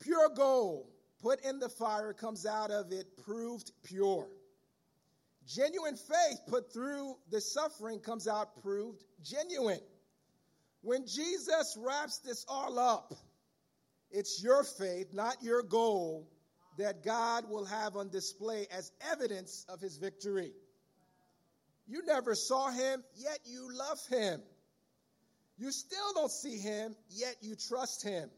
Pure 0.00 0.30
gold 0.36 0.86
put 1.22 1.40
in 1.44 1.58
the 1.58 1.68
fire 1.68 2.12
comes 2.12 2.44
out 2.46 2.70
of 2.70 2.92
it 2.92 3.06
proved 3.24 3.72
pure. 3.82 4.28
Genuine 5.46 5.96
faith 5.96 6.38
put 6.46 6.72
through 6.72 7.16
the 7.30 7.40
suffering 7.40 7.98
comes 7.98 8.28
out 8.28 8.62
proved 8.62 9.02
genuine. 9.24 9.80
When 10.82 11.06
Jesus 11.06 11.76
wraps 11.80 12.18
this 12.18 12.44
all 12.48 12.78
up, 12.78 13.14
it's 14.10 14.42
your 14.42 14.62
faith, 14.62 15.14
not 15.14 15.42
your 15.42 15.62
goal, 15.62 16.28
that 16.78 17.04
God 17.04 17.48
will 17.48 17.64
have 17.64 17.96
on 17.96 18.10
display 18.10 18.66
as 18.70 18.92
evidence 19.10 19.64
of 19.68 19.80
his 19.80 19.96
victory. 19.96 20.52
You 21.86 22.02
never 22.04 22.34
saw 22.34 22.70
him, 22.70 23.02
yet 23.16 23.40
you 23.44 23.68
love 23.72 23.98
him. 24.08 24.42
You 25.58 25.70
still 25.70 26.12
don't 26.14 26.30
see 26.30 26.58
him, 26.58 26.96
yet 27.10 27.36
you 27.40 27.54
trust 27.56 28.02
him 28.02 28.30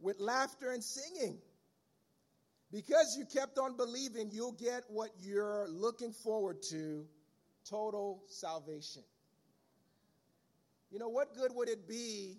with 0.00 0.20
laughter 0.20 0.70
and 0.70 0.82
singing. 0.82 1.38
Because 2.72 3.16
you 3.18 3.24
kept 3.26 3.58
on 3.58 3.76
believing, 3.76 4.30
you'll 4.30 4.52
get 4.52 4.84
what 4.88 5.10
you're 5.20 5.66
looking 5.68 6.12
forward 6.12 6.62
to 6.70 7.04
total 7.68 8.22
salvation. 8.28 9.02
You 10.90 10.98
know, 10.98 11.08
what 11.08 11.34
good 11.34 11.52
would 11.54 11.68
it 11.68 11.88
be 11.88 12.38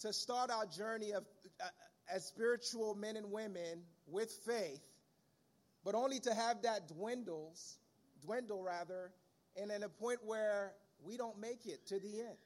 to 0.00 0.12
start 0.12 0.50
our 0.50 0.66
journey 0.66 1.12
of, 1.12 1.24
uh, 1.62 1.68
as 2.12 2.26
spiritual 2.26 2.94
men 2.94 3.16
and 3.16 3.30
women 3.30 3.82
with 4.06 4.30
faith, 4.46 4.82
but 5.84 5.94
only 5.94 6.20
to 6.20 6.34
have 6.34 6.62
that 6.62 6.88
dwindles, 6.88 7.78
dwindle 8.22 8.62
rather, 8.62 9.12
and 9.56 9.70
at 9.70 9.82
a 9.82 9.88
point 9.88 10.18
where 10.24 10.74
we 11.02 11.16
don't 11.16 11.38
make 11.38 11.66
it 11.66 11.86
to 11.86 11.98
the 11.98 12.20
end? 12.20 12.36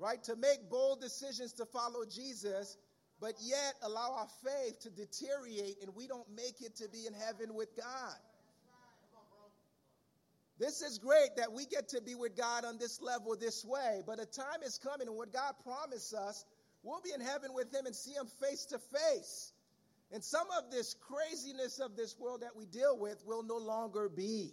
Right? 0.00 0.22
To 0.24 0.34
make 0.34 0.70
bold 0.70 1.02
decisions 1.02 1.52
to 1.54 1.66
follow 1.66 2.04
Jesus, 2.04 2.78
but 3.20 3.34
yet 3.38 3.74
allow 3.82 4.16
our 4.16 4.28
faith 4.42 4.80
to 4.80 4.90
deteriorate 4.90 5.76
and 5.82 5.94
we 5.94 6.06
don't 6.06 6.26
make 6.34 6.62
it 6.62 6.74
to 6.76 6.88
be 6.88 7.06
in 7.06 7.12
heaven 7.12 7.54
with 7.54 7.76
God. 7.76 8.16
This 10.58 10.82
is 10.82 10.98
great 10.98 11.36
that 11.36 11.52
we 11.52 11.64
get 11.66 11.88
to 11.90 12.02
be 12.02 12.14
with 12.14 12.36
God 12.36 12.64
on 12.64 12.78
this 12.78 13.00
level 13.00 13.34
this 13.34 13.64
way, 13.64 14.02
but 14.06 14.20
a 14.20 14.26
time 14.26 14.62
is 14.64 14.78
coming 14.78 15.06
and 15.06 15.16
what 15.16 15.32
God 15.32 15.54
promised 15.64 16.12
us, 16.12 16.44
we'll 16.82 17.00
be 17.00 17.12
in 17.14 17.20
heaven 17.20 17.54
with 17.54 17.74
Him 17.74 17.86
and 17.86 17.94
see 17.94 18.12
Him 18.12 18.26
face 18.42 18.66
to 18.66 18.78
face. 18.78 19.52
And 20.12 20.22
some 20.22 20.46
of 20.58 20.70
this 20.70 20.94
craziness 20.94 21.78
of 21.78 21.96
this 21.96 22.18
world 22.18 22.42
that 22.42 22.56
we 22.56 22.66
deal 22.66 22.98
with 22.98 23.22
will 23.24 23.42
no 23.42 23.56
longer 23.56 24.08
be. 24.08 24.52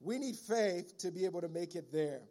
We 0.00 0.18
need 0.18 0.36
faith 0.36 0.98
to 0.98 1.10
be 1.10 1.24
able 1.24 1.40
to 1.40 1.48
make 1.48 1.74
it 1.74 1.90
there. 1.90 2.22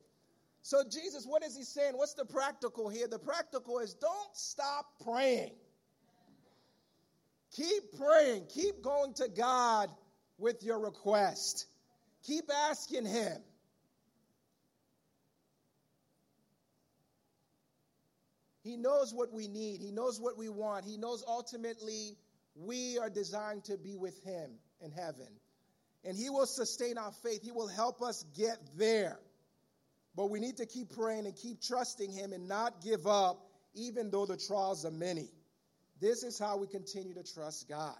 So, 0.63 0.81
Jesus, 0.89 1.25
what 1.25 1.43
is 1.43 1.55
he 1.57 1.63
saying? 1.63 1.93
What's 1.95 2.13
the 2.13 2.25
practical 2.25 2.89
here? 2.89 3.07
The 3.07 3.19
practical 3.19 3.79
is 3.79 3.93
don't 3.93 4.35
stop 4.35 4.85
praying. 5.03 5.51
Keep 7.55 7.97
praying. 7.97 8.45
Keep 8.47 8.81
going 8.81 9.13
to 9.15 9.27
God 9.27 9.89
with 10.37 10.63
your 10.63 10.79
request. 10.79 11.67
Keep 12.25 12.45
asking 12.69 13.05
Him. 13.05 13.37
He 18.63 18.77
knows 18.77 19.13
what 19.13 19.33
we 19.33 19.49
need, 19.49 19.81
He 19.81 19.91
knows 19.91 20.21
what 20.21 20.37
we 20.37 20.47
want. 20.47 20.85
He 20.85 20.95
knows 20.95 21.23
ultimately 21.27 22.15
we 22.55 22.97
are 22.97 23.09
designed 23.09 23.65
to 23.65 23.77
be 23.77 23.97
with 23.97 24.23
Him 24.23 24.51
in 24.79 24.91
heaven. 24.91 25.27
And 26.05 26.17
He 26.17 26.29
will 26.29 26.45
sustain 26.45 26.97
our 26.97 27.11
faith, 27.11 27.41
He 27.43 27.51
will 27.51 27.67
help 27.67 28.01
us 28.01 28.23
get 28.35 28.57
there. 28.77 29.19
But 30.15 30.29
we 30.29 30.39
need 30.39 30.57
to 30.57 30.65
keep 30.65 30.95
praying 30.95 31.25
and 31.25 31.35
keep 31.35 31.61
trusting 31.61 32.11
Him 32.11 32.33
and 32.33 32.47
not 32.47 32.81
give 32.83 33.07
up, 33.07 33.47
even 33.73 34.11
though 34.11 34.25
the 34.25 34.37
trials 34.37 34.85
are 34.85 34.91
many. 34.91 35.29
This 35.99 36.23
is 36.23 36.37
how 36.37 36.57
we 36.57 36.67
continue 36.67 37.13
to 37.13 37.23
trust 37.23 37.67
God. 37.67 37.97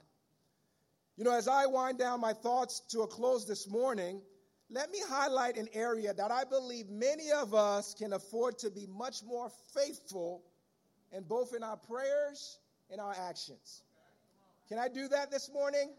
You 1.16 1.24
know, 1.24 1.36
as 1.36 1.48
I 1.48 1.66
wind 1.66 2.00
down 2.00 2.20
my 2.20 2.34
thoughts 2.34 2.82
to 2.90 3.02
a 3.02 3.08
close 3.08 3.48
this 3.48 3.70
morning, 3.70 4.22
let 4.70 4.92
me 4.92 5.00
highlight 5.08 5.58
an 5.58 5.70
area 5.74 6.14
that 6.14 6.32
I 6.32 6.44
believe 6.44 6.90
many 6.90 7.32
of 7.32 7.54
us 7.54 7.94
can 7.94 8.14
afford 8.14 8.58
to 8.60 8.72
be 8.72 8.88
much 8.88 9.24
more 9.24 9.52
faithful 9.74 10.44
in 11.12 11.24
both 11.24 11.54
in 11.56 11.64
our 11.64 11.78
prayers 11.78 12.60
and 12.90 13.00
our 13.00 13.14
actions. 13.14 13.84
Can 14.68 14.80
I 14.80 14.88
do 14.88 15.08
that 15.10 15.30
this 15.30 15.52
morning? 15.54 15.94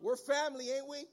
We're 0.00 0.16
family, 0.16 0.70
ain't 0.70 0.88
we? 0.88 1.04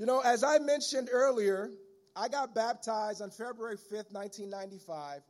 You 0.00 0.06
know, 0.06 0.20
as 0.20 0.42
I 0.42 0.58
mentioned 0.58 1.10
earlier, 1.12 1.68
I 2.16 2.28
got 2.28 2.54
baptized 2.54 3.20
on 3.20 3.30
February 3.30 3.76
5th, 3.76 4.10
1995. 4.14 5.20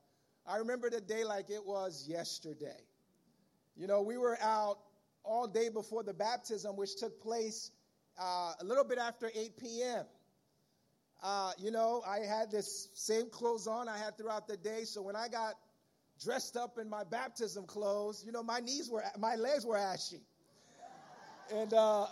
I 0.46 0.56
remember 0.59 0.88
the 0.88 1.00
day 1.00 1.24
like 1.24 1.50
it 1.50 1.66
was 1.66 2.06
yesterday. 2.09 2.80
You 3.76 3.88
know, 3.88 4.00
we 4.00 4.16
were 4.16 4.38
out 4.40 4.78
all 5.24 5.48
day 5.48 5.70
before 5.70 6.04
the 6.04 6.14
baptism, 6.14 6.76
which 6.76 6.94
took 6.94 7.20
place 7.20 7.72
uh, 8.16 8.52
a 8.61 8.64
little 8.64 8.85
bit 8.85 8.98
after 8.98 9.28
8 9.35 9.56
p.m. 9.59 10.04
Uh, 11.20 11.50
you 11.59 11.72
know, 11.72 12.04
I 12.06 12.18
had 12.18 12.52
this 12.52 12.90
same 12.94 13.28
clothes 13.28 13.66
on 13.66 13.88
I 13.88 13.98
had 13.98 14.16
throughout 14.16 14.46
the 14.46 14.56
day, 14.56 14.85
so 14.85 15.02
when 15.02 15.16
I 15.16 15.26
got 15.26 15.54
dressed 16.22 16.56
up 16.56 16.78
in 16.78 16.88
my 16.88 17.02
baptism 17.02 17.64
clothes, 17.66 18.22
you 18.24 18.30
know, 18.30 18.44
my 18.44 18.61
knees 18.61 18.88
were, 18.88 19.02
my 19.18 19.35
legs 19.35 19.66
were 19.66 19.76
ashy. 19.76 20.20
And, 21.52 21.74
uh, 21.74 22.06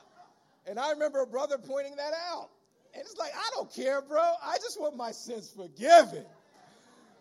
and 0.68 0.78
I 0.78 0.90
remember 0.90 1.22
a 1.22 1.26
brother 1.26 1.59
pointing 1.59 1.96
that 1.96 2.12
out. 2.31 2.50
And 2.94 3.02
it's 3.02 3.16
like, 3.16 3.33
I 3.35 3.50
don't 3.54 3.72
care, 3.72 4.02
bro. 4.02 4.20
I 4.42 4.57
just 4.57 4.81
want 4.81 4.96
my 4.96 5.12
sins 5.12 5.52
forgiven. 5.54 6.24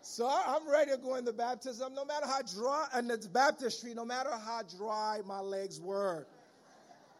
So 0.00 0.28
I'm 0.28 0.68
ready 0.68 0.92
to 0.92 0.96
go 0.96 1.16
in 1.16 1.24
the 1.24 1.32
baptism, 1.32 1.94
no 1.94 2.04
matter 2.04 2.26
how 2.26 2.40
dry, 2.42 2.86
and 2.94 3.10
it's 3.10 3.26
baptistry, 3.26 3.94
no 3.94 4.04
matter 4.04 4.30
how 4.30 4.62
dry 4.76 5.20
my 5.26 5.40
legs 5.40 5.80
were. 5.80 6.26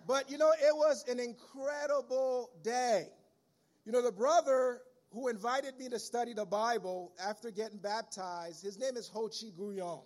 But 0.07 0.31
you 0.31 0.39
know, 0.39 0.53
it 0.53 0.75
was 0.75 1.05
an 1.09 1.21
incredible 1.21 2.51
day. 2.63 3.09
You 3.85 3.93
know, 3.93 4.03
the 4.03 4.13
brother 4.13 4.81
who 5.11 5.29
invited 5.29 5.79
me 5.79 5.89
to 5.89 5.99
study 5.99 6.35
the 6.35 6.47
Bible 6.47 7.13
after 7.23 7.51
getting 7.51 7.79
baptized, 7.79 8.63
his 8.63 8.79
name 8.79 8.97
is 8.97 9.09
Ho 9.09 9.29
Chi 9.29 9.49
Guyon. 9.57 10.01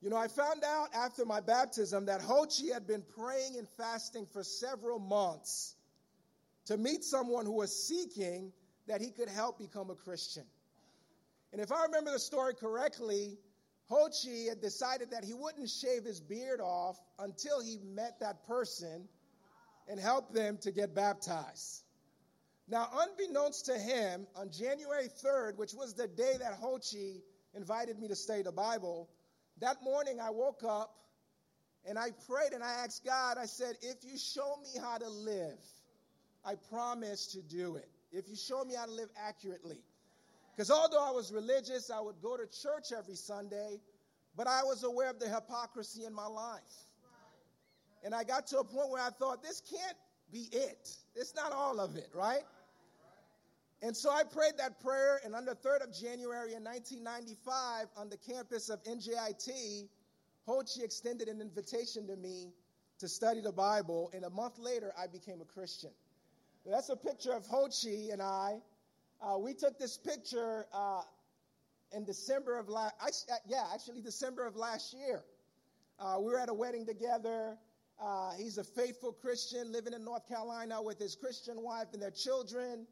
You 0.00 0.10
know, 0.10 0.16
I 0.16 0.28
found 0.28 0.62
out 0.64 0.88
after 0.94 1.24
my 1.24 1.40
baptism 1.40 2.06
that 2.06 2.20
Ho 2.20 2.46
Chi 2.46 2.72
had 2.72 2.86
been 2.86 3.02
praying 3.16 3.56
and 3.56 3.68
fasting 3.76 4.26
for 4.26 4.42
several 4.42 4.98
months 4.98 5.76
to 6.66 6.76
meet 6.76 7.04
someone 7.04 7.46
who 7.46 7.52
was 7.52 7.86
seeking 7.86 8.52
that 8.86 9.00
he 9.00 9.10
could 9.10 9.28
help 9.28 9.58
become 9.58 9.90
a 9.90 9.94
Christian. 9.94 10.44
And 11.52 11.60
if 11.60 11.72
I 11.72 11.84
remember 11.84 12.10
the 12.10 12.18
story 12.18 12.54
correctly, 12.54 13.38
Ho 13.88 14.08
Chi 14.08 14.48
had 14.48 14.60
decided 14.60 15.10
that 15.10 15.24
he 15.24 15.34
wouldn't 15.34 15.70
shave 15.70 16.04
his 16.04 16.20
beard 16.20 16.60
off 16.60 16.98
until 17.18 17.62
he 17.62 17.78
met 17.78 18.18
that 18.20 18.46
person 18.46 19.08
and 19.88 20.00
helped 20.00 20.34
them 20.34 20.58
to 20.58 20.72
get 20.72 20.94
baptized. 20.94 21.82
Now, 22.66 22.88
unbeknownst 22.92 23.66
to 23.66 23.78
him, 23.78 24.26
on 24.34 24.50
January 24.50 25.08
3rd, 25.22 25.58
which 25.58 25.74
was 25.74 25.94
the 25.94 26.08
day 26.08 26.34
that 26.38 26.54
Ho 26.54 26.78
Chi 26.78 27.20
invited 27.54 27.98
me 27.98 28.08
to 28.08 28.16
study 28.16 28.42
the 28.42 28.52
Bible, 28.52 29.10
that 29.60 29.82
morning 29.82 30.18
I 30.20 30.30
woke 30.30 30.62
up 30.66 30.94
and 31.86 31.98
I 31.98 32.08
prayed 32.28 32.52
and 32.52 32.62
I 32.62 32.72
asked 32.84 33.04
God, 33.04 33.36
I 33.38 33.46
said, 33.46 33.76
if 33.82 34.04
you 34.04 34.18
show 34.18 34.56
me 34.62 34.80
how 34.80 34.98
to 34.98 35.08
live, 35.08 35.58
I 36.44 36.54
promise 36.70 37.26
to 37.28 37.42
do 37.42 37.76
it. 37.76 37.88
If 38.12 38.28
you 38.28 38.36
show 38.36 38.64
me 38.64 38.74
how 38.74 38.86
to 38.86 38.92
live 38.92 39.08
accurately. 39.16 39.78
Because 40.54 40.70
although 40.70 41.02
I 41.02 41.10
was 41.10 41.32
religious, 41.32 41.90
I 41.90 42.00
would 42.00 42.20
go 42.22 42.36
to 42.36 42.46
church 42.46 42.92
every 42.96 43.16
Sunday, 43.16 43.80
but 44.36 44.46
I 44.46 44.62
was 44.62 44.84
aware 44.84 45.10
of 45.10 45.18
the 45.18 45.28
hypocrisy 45.28 46.04
in 46.04 46.14
my 46.14 46.26
life. 46.26 46.62
And 48.04 48.14
I 48.14 48.22
got 48.22 48.46
to 48.48 48.58
a 48.58 48.64
point 48.64 48.90
where 48.90 49.02
I 49.02 49.10
thought, 49.10 49.42
this 49.42 49.60
can't 49.60 49.96
be 50.30 50.48
it. 50.52 50.96
It's 51.16 51.34
not 51.34 51.52
all 51.52 51.80
of 51.80 51.96
it, 51.96 52.08
right? 52.14 52.42
And 53.84 53.94
so 53.94 54.10
I 54.10 54.22
prayed 54.24 54.54
that 54.56 54.80
prayer, 54.80 55.20
and 55.26 55.34
on 55.34 55.44
the 55.44 55.54
3rd 55.54 55.82
of 55.82 55.92
January 55.92 56.54
in 56.54 56.64
1995, 56.64 57.88
on 57.98 58.08
the 58.08 58.16
campus 58.16 58.70
of 58.70 58.82
NJIT, 58.84 59.88
Ho 60.46 60.62
Chi 60.62 60.82
extended 60.82 61.28
an 61.28 61.42
invitation 61.42 62.06
to 62.06 62.16
me 62.16 62.54
to 62.98 63.06
study 63.06 63.42
the 63.42 63.52
Bible, 63.52 64.10
and 64.14 64.24
a 64.24 64.30
month 64.30 64.58
later, 64.58 64.94
I 64.98 65.06
became 65.06 65.42
a 65.42 65.44
Christian. 65.44 65.90
That's 66.64 66.88
a 66.88 66.96
picture 66.96 67.34
of 67.34 67.44
Ho 67.48 67.68
Chi 67.68 68.08
and 68.10 68.22
I. 68.22 68.62
Uh, 69.20 69.36
we 69.36 69.52
took 69.52 69.78
this 69.78 69.98
picture 69.98 70.64
uh, 70.72 71.02
in 71.94 72.06
December 72.06 72.58
of 72.58 72.70
last, 72.70 73.30
uh, 73.30 73.34
yeah, 73.46 73.66
actually 73.74 74.00
December 74.00 74.46
of 74.46 74.56
last 74.56 74.94
year. 74.94 75.22
Uh, 76.00 76.16
we 76.20 76.32
were 76.32 76.38
at 76.38 76.48
a 76.48 76.54
wedding 76.54 76.86
together. 76.86 77.58
Uh, 78.02 78.32
he's 78.38 78.56
a 78.56 78.64
faithful 78.64 79.12
Christian 79.12 79.70
living 79.70 79.92
in 79.92 80.02
North 80.06 80.26
Carolina 80.26 80.80
with 80.80 80.98
his 80.98 81.14
Christian 81.14 81.60
wife 81.60 81.88
and 81.92 82.00
their 82.00 82.10
children. 82.10 82.86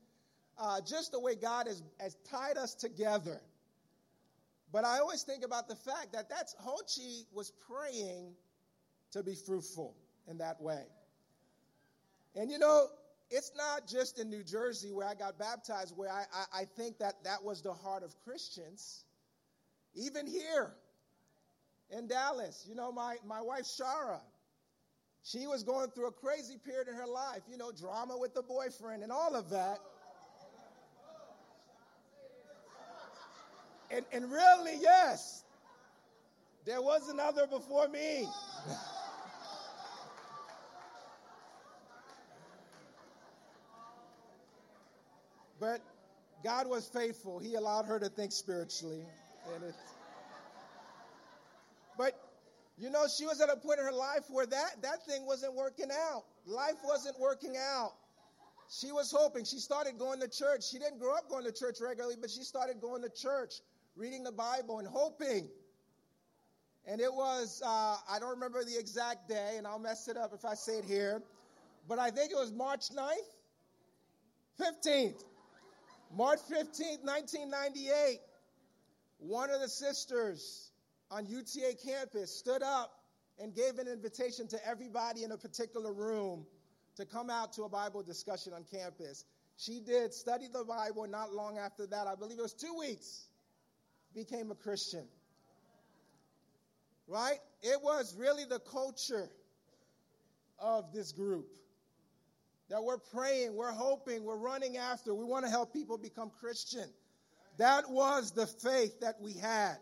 Uh, 0.58 0.80
just 0.80 1.12
the 1.12 1.20
way 1.20 1.34
God 1.34 1.66
has, 1.66 1.82
has 1.98 2.16
tied 2.30 2.56
us 2.56 2.74
together. 2.74 3.40
But 4.72 4.84
I 4.84 4.98
always 4.98 5.22
think 5.22 5.44
about 5.44 5.68
the 5.68 5.76
fact 5.76 6.12
that 6.12 6.28
that's 6.28 6.54
Ho 6.60 6.76
Chi 6.76 7.24
was 7.32 7.52
praying 7.68 8.34
to 9.12 9.22
be 9.22 9.34
fruitful 9.34 9.94
in 10.28 10.38
that 10.38 10.60
way. 10.60 10.84
And 12.34 12.50
you 12.50 12.58
know, 12.58 12.86
it's 13.30 13.52
not 13.56 13.86
just 13.86 14.18
in 14.18 14.30
New 14.30 14.42
Jersey 14.42 14.92
where 14.92 15.06
I 15.06 15.14
got 15.14 15.38
baptized, 15.38 15.96
where 15.96 16.10
I, 16.10 16.24
I, 16.34 16.60
I 16.60 16.64
think 16.64 16.98
that 16.98 17.24
that 17.24 17.42
was 17.42 17.62
the 17.62 17.72
heart 17.72 18.02
of 18.02 18.14
Christians. 18.24 19.04
Even 19.94 20.26
here 20.26 20.72
in 21.90 22.06
Dallas, 22.06 22.66
you 22.68 22.74
know, 22.74 22.92
my, 22.92 23.16
my 23.26 23.40
wife 23.40 23.64
Shara, 23.64 24.20
she 25.22 25.46
was 25.46 25.62
going 25.62 25.90
through 25.90 26.08
a 26.08 26.12
crazy 26.12 26.56
period 26.56 26.88
in 26.88 26.94
her 26.94 27.06
life, 27.06 27.42
you 27.50 27.56
know, 27.56 27.72
drama 27.72 28.16
with 28.18 28.34
the 28.34 28.42
boyfriend 28.42 29.02
and 29.02 29.12
all 29.12 29.34
of 29.34 29.50
that. 29.50 29.78
And, 33.92 34.04
and 34.10 34.32
really, 34.32 34.78
yes, 34.80 35.44
there 36.64 36.80
was 36.80 37.10
another 37.10 37.46
before 37.46 37.88
me. 37.88 38.26
but 45.60 45.82
God 46.42 46.66
was 46.68 46.88
faithful. 46.88 47.38
He 47.38 47.54
allowed 47.54 47.84
her 47.84 47.98
to 48.00 48.08
think 48.08 48.32
spiritually. 48.32 49.04
And 49.54 49.64
it, 49.64 49.74
but 51.98 52.18
you 52.78 52.88
know, 52.88 53.06
she 53.06 53.26
was 53.26 53.42
at 53.42 53.50
a 53.50 53.56
point 53.56 53.78
in 53.78 53.84
her 53.84 53.92
life 53.92 54.24
where 54.30 54.46
that, 54.46 54.80
that 54.80 55.04
thing 55.04 55.26
wasn't 55.26 55.54
working 55.54 55.90
out. 55.92 56.24
Life 56.46 56.78
wasn't 56.82 57.20
working 57.20 57.58
out. 57.58 57.92
She 58.70 58.90
was 58.90 59.12
hoping. 59.12 59.44
She 59.44 59.58
started 59.58 59.98
going 59.98 60.18
to 60.20 60.28
church. 60.28 60.64
She 60.70 60.78
didn't 60.78 60.98
grow 60.98 61.14
up 61.14 61.28
going 61.28 61.44
to 61.44 61.52
church 61.52 61.76
regularly, 61.82 62.16
but 62.18 62.30
she 62.30 62.42
started 62.42 62.80
going 62.80 63.02
to 63.02 63.10
church 63.10 63.60
reading 63.96 64.24
the 64.24 64.32
Bible 64.32 64.78
and 64.78 64.88
hoping. 64.88 65.48
And 66.86 67.00
it 67.00 67.12
was, 67.12 67.62
uh, 67.64 67.96
I 68.10 68.18
don't 68.18 68.30
remember 68.30 68.64
the 68.64 68.78
exact 68.78 69.28
day, 69.28 69.54
and 69.56 69.66
I'll 69.66 69.78
mess 69.78 70.08
it 70.08 70.16
up 70.16 70.32
if 70.34 70.44
I 70.44 70.54
say 70.54 70.78
it 70.78 70.84
here, 70.84 71.22
but 71.88 71.98
I 71.98 72.10
think 72.10 72.32
it 72.32 72.36
was 72.36 72.52
March 72.52 72.90
9th, 72.90 73.16
15th. 74.60 75.24
March 76.14 76.40
15th, 76.40 77.04
1998. 77.04 78.18
One 79.18 79.50
of 79.50 79.60
the 79.60 79.68
sisters 79.68 80.72
on 81.10 81.26
UTA 81.26 81.76
campus 81.84 82.36
stood 82.36 82.62
up 82.62 82.90
and 83.38 83.54
gave 83.54 83.78
an 83.78 83.86
invitation 83.86 84.48
to 84.48 84.66
everybody 84.66 85.22
in 85.22 85.32
a 85.32 85.38
particular 85.38 85.92
room 85.92 86.44
to 86.96 87.06
come 87.06 87.30
out 87.30 87.52
to 87.54 87.62
a 87.62 87.68
Bible 87.68 88.02
discussion 88.02 88.52
on 88.52 88.64
campus. 88.64 89.24
She 89.56 89.80
did 89.80 90.12
study 90.12 90.48
the 90.52 90.64
Bible 90.64 91.06
not 91.08 91.32
long 91.32 91.56
after 91.56 91.86
that. 91.86 92.06
I 92.06 92.14
believe 92.14 92.38
it 92.38 92.42
was 92.42 92.52
two 92.52 92.74
weeks 92.76 93.28
became 94.14 94.50
a 94.50 94.54
Christian. 94.54 95.04
Right? 97.08 97.38
It 97.62 97.82
was 97.82 98.14
really 98.16 98.44
the 98.44 98.60
culture 98.60 99.28
of 100.58 100.92
this 100.92 101.12
group 101.12 101.48
that 102.70 102.82
we're 102.82 102.98
praying, 102.98 103.54
we're 103.54 103.72
hoping, 103.72 104.24
we're 104.24 104.36
running 104.36 104.78
after. 104.78 105.14
We 105.14 105.24
want 105.24 105.44
to 105.44 105.50
help 105.50 105.72
people 105.72 105.98
become 105.98 106.30
Christian. 106.40 106.88
That 107.58 107.90
was 107.90 108.32
the 108.32 108.46
faith 108.46 109.00
that 109.00 109.20
we 109.20 109.34
had. 109.34 109.76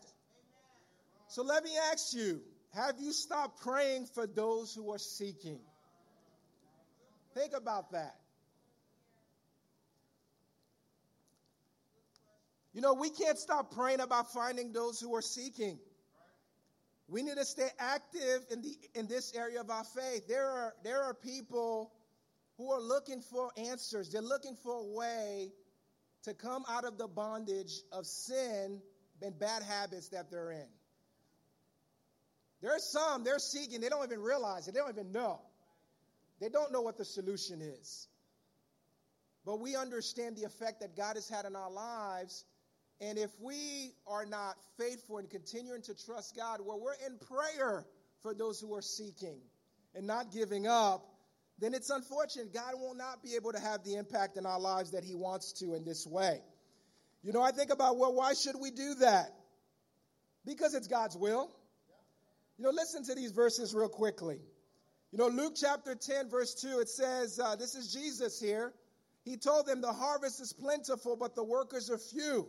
So 1.28 1.42
let 1.42 1.62
me 1.62 1.70
ask 1.92 2.14
you 2.14 2.40
have 2.74 2.96
you 3.00 3.12
stopped 3.12 3.62
praying 3.62 4.06
for 4.06 4.26
those 4.26 4.74
who 4.74 4.92
are 4.92 4.98
seeking? 4.98 5.60
Think 7.34 7.52
about 7.56 7.92
that. 7.92 8.19
You 12.72 12.80
know, 12.80 12.94
we 12.94 13.11
can't 13.11 13.38
stop 13.38 13.74
praying 13.74 14.00
about 14.00 14.33
finding 14.33 14.72
those 14.72 15.00
who 15.00 15.14
are 15.14 15.22
seeking. 15.22 15.78
We 17.09 17.22
need 17.22 17.37
to 17.37 17.44
stay 17.44 17.68
active 17.78 18.44
in, 18.50 18.62
the, 18.62 18.76
in 18.94 19.09
this 19.09 19.35
area 19.35 19.61
of 19.61 19.70
our 19.70 19.83
faith. 19.83 20.28
There 20.28 20.48
are, 20.48 20.74
there 20.85 21.02
are 21.02 21.14
people 21.14 21.92
who 22.56 22.70
are 22.70 22.80
looking 22.80 23.20
for 23.20 23.50
answers, 23.56 24.12
they're 24.12 24.22
looking 24.22 24.54
for 24.62 24.74
a 24.74 24.85
way 24.96 25.50
to 26.24 26.35
come 26.35 26.64
out 26.68 26.85
of 26.85 26.98
the 26.98 27.09
bondage 27.09 27.80
of 27.90 28.06
sin 28.06 28.80
and 29.22 29.38
bad 29.38 29.62
habits 29.62 30.11
that 30.11 30.30
they're 30.30 30.52
in. 30.52 30.68
There's 32.62 32.92
some, 32.92 33.24
they're 33.24 33.38
seeking, 33.38 33.80
they 33.80 33.88
don't 33.88 34.04
even 34.04 34.20
realize 34.20 34.68
it, 34.68 34.74
they 34.74 34.80
don't 34.80 34.90
even 34.90 35.12
know. 35.12 35.40
They 36.40 36.48
don't 36.48 36.72
know 36.72 36.83
what 36.83 36.96
the 36.96 37.04
solution 37.04 37.61
is. 37.61 38.06
But 39.44 39.61
we 39.61 39.74
understand 39.74 40.37
the 40.37 40.44
effect 40.44 40.80
that 40.80 40.96
God 40.96 41.16
has 41.16 41.28
had 41.28 41.44
in 41.44 41.56
our 41.56 41.70
lives 41.70 42.44
and 43.00 43.18
if 43.18 43.30
we 43.40 43.92
are 44.06 44.26
not 44.26 44.56
faithful 44.78 45.18
and 45.18 45.30
continuing 45.30 45.82
to 45.82 45.94
trust 45.94 46.36
God, 46.36 46.60
where 46.62 46.76
we're 46.76 47.06
in 47.06 47.18
prayer 47.18 47.86
for 48.22 48.34
those 48.34 48.60
who 48.60 48.74
are 48.74 48.82
seeking 48.82 49.38
and 49.94 50.06
not 50.06 50.32
giving 50.32 50.66
up, 50.66 51.06
then 51.58 51.72
it's 51.72 51.90
unfortunate. 51.90 52.52
God 52.52 52.74
will 52.78 52.94
not 52.94 53.22
be 53.22 53.36
able 53.36 53.52
to 53.52 53.60
have 53.60 53.84
the 53.84 53.96
impact 53.96 54.36
in 54.36 54.44
our 54.44 54.60
lives 54.60 54.90
that 54.90 55.04
He 55.04 55.14
wants 55.14 55.52
to 55.60 55.74
in 55.74 55.84
this 55.84 56.06
way. 56.06 56.40
You 57.22 57.32
know, 57.32 57.42
I 57.42 57.52
think 57.52 57.70
about, 57.70 57.98
well, 57.98 58.14
why 58.14 58.34
should 58.34 58.56
we 58.60 58.70
do 58.70 58.94
that? 59.00 59.30
Because 60.44 60.74
it's 60.74 60.86
God's 60.86 61.16
will. 61.16 61.50
You 62.58 62.64
know, 62.64 62.70
listen 62.70 63.04
to 63.04 63.14
these 63.14 63.32
verses 63.32 63.74
real 63.74 63.88
quickly. 63.88 64.38
You 65.12 65.18
know, 65.18 65.28
Luke 65.28 65.54
chapter 65.58 65.94
10, 65.94 66.28
verse 66.30 66.54
2, 66.54 66.80
it 66.80 66.88
says, 66.88 67.40
uh, 67.42 67.56
This 67.56 67.74
is 67.74 67.92
Jesus 67.92 68.40
here. 68.40 68.72
He 69.24 69.36
told 69.36 69.66
them, 69.66 69.80
The 69.80 69.92
harvest 69.92 70.40
is 70.40 70.52
plentiful, 70.52 71.16
but 71.16 71.34
the 71.34 71.44
workers 71.44 71.90
are 71.90 71.98
few. 71.98 72.48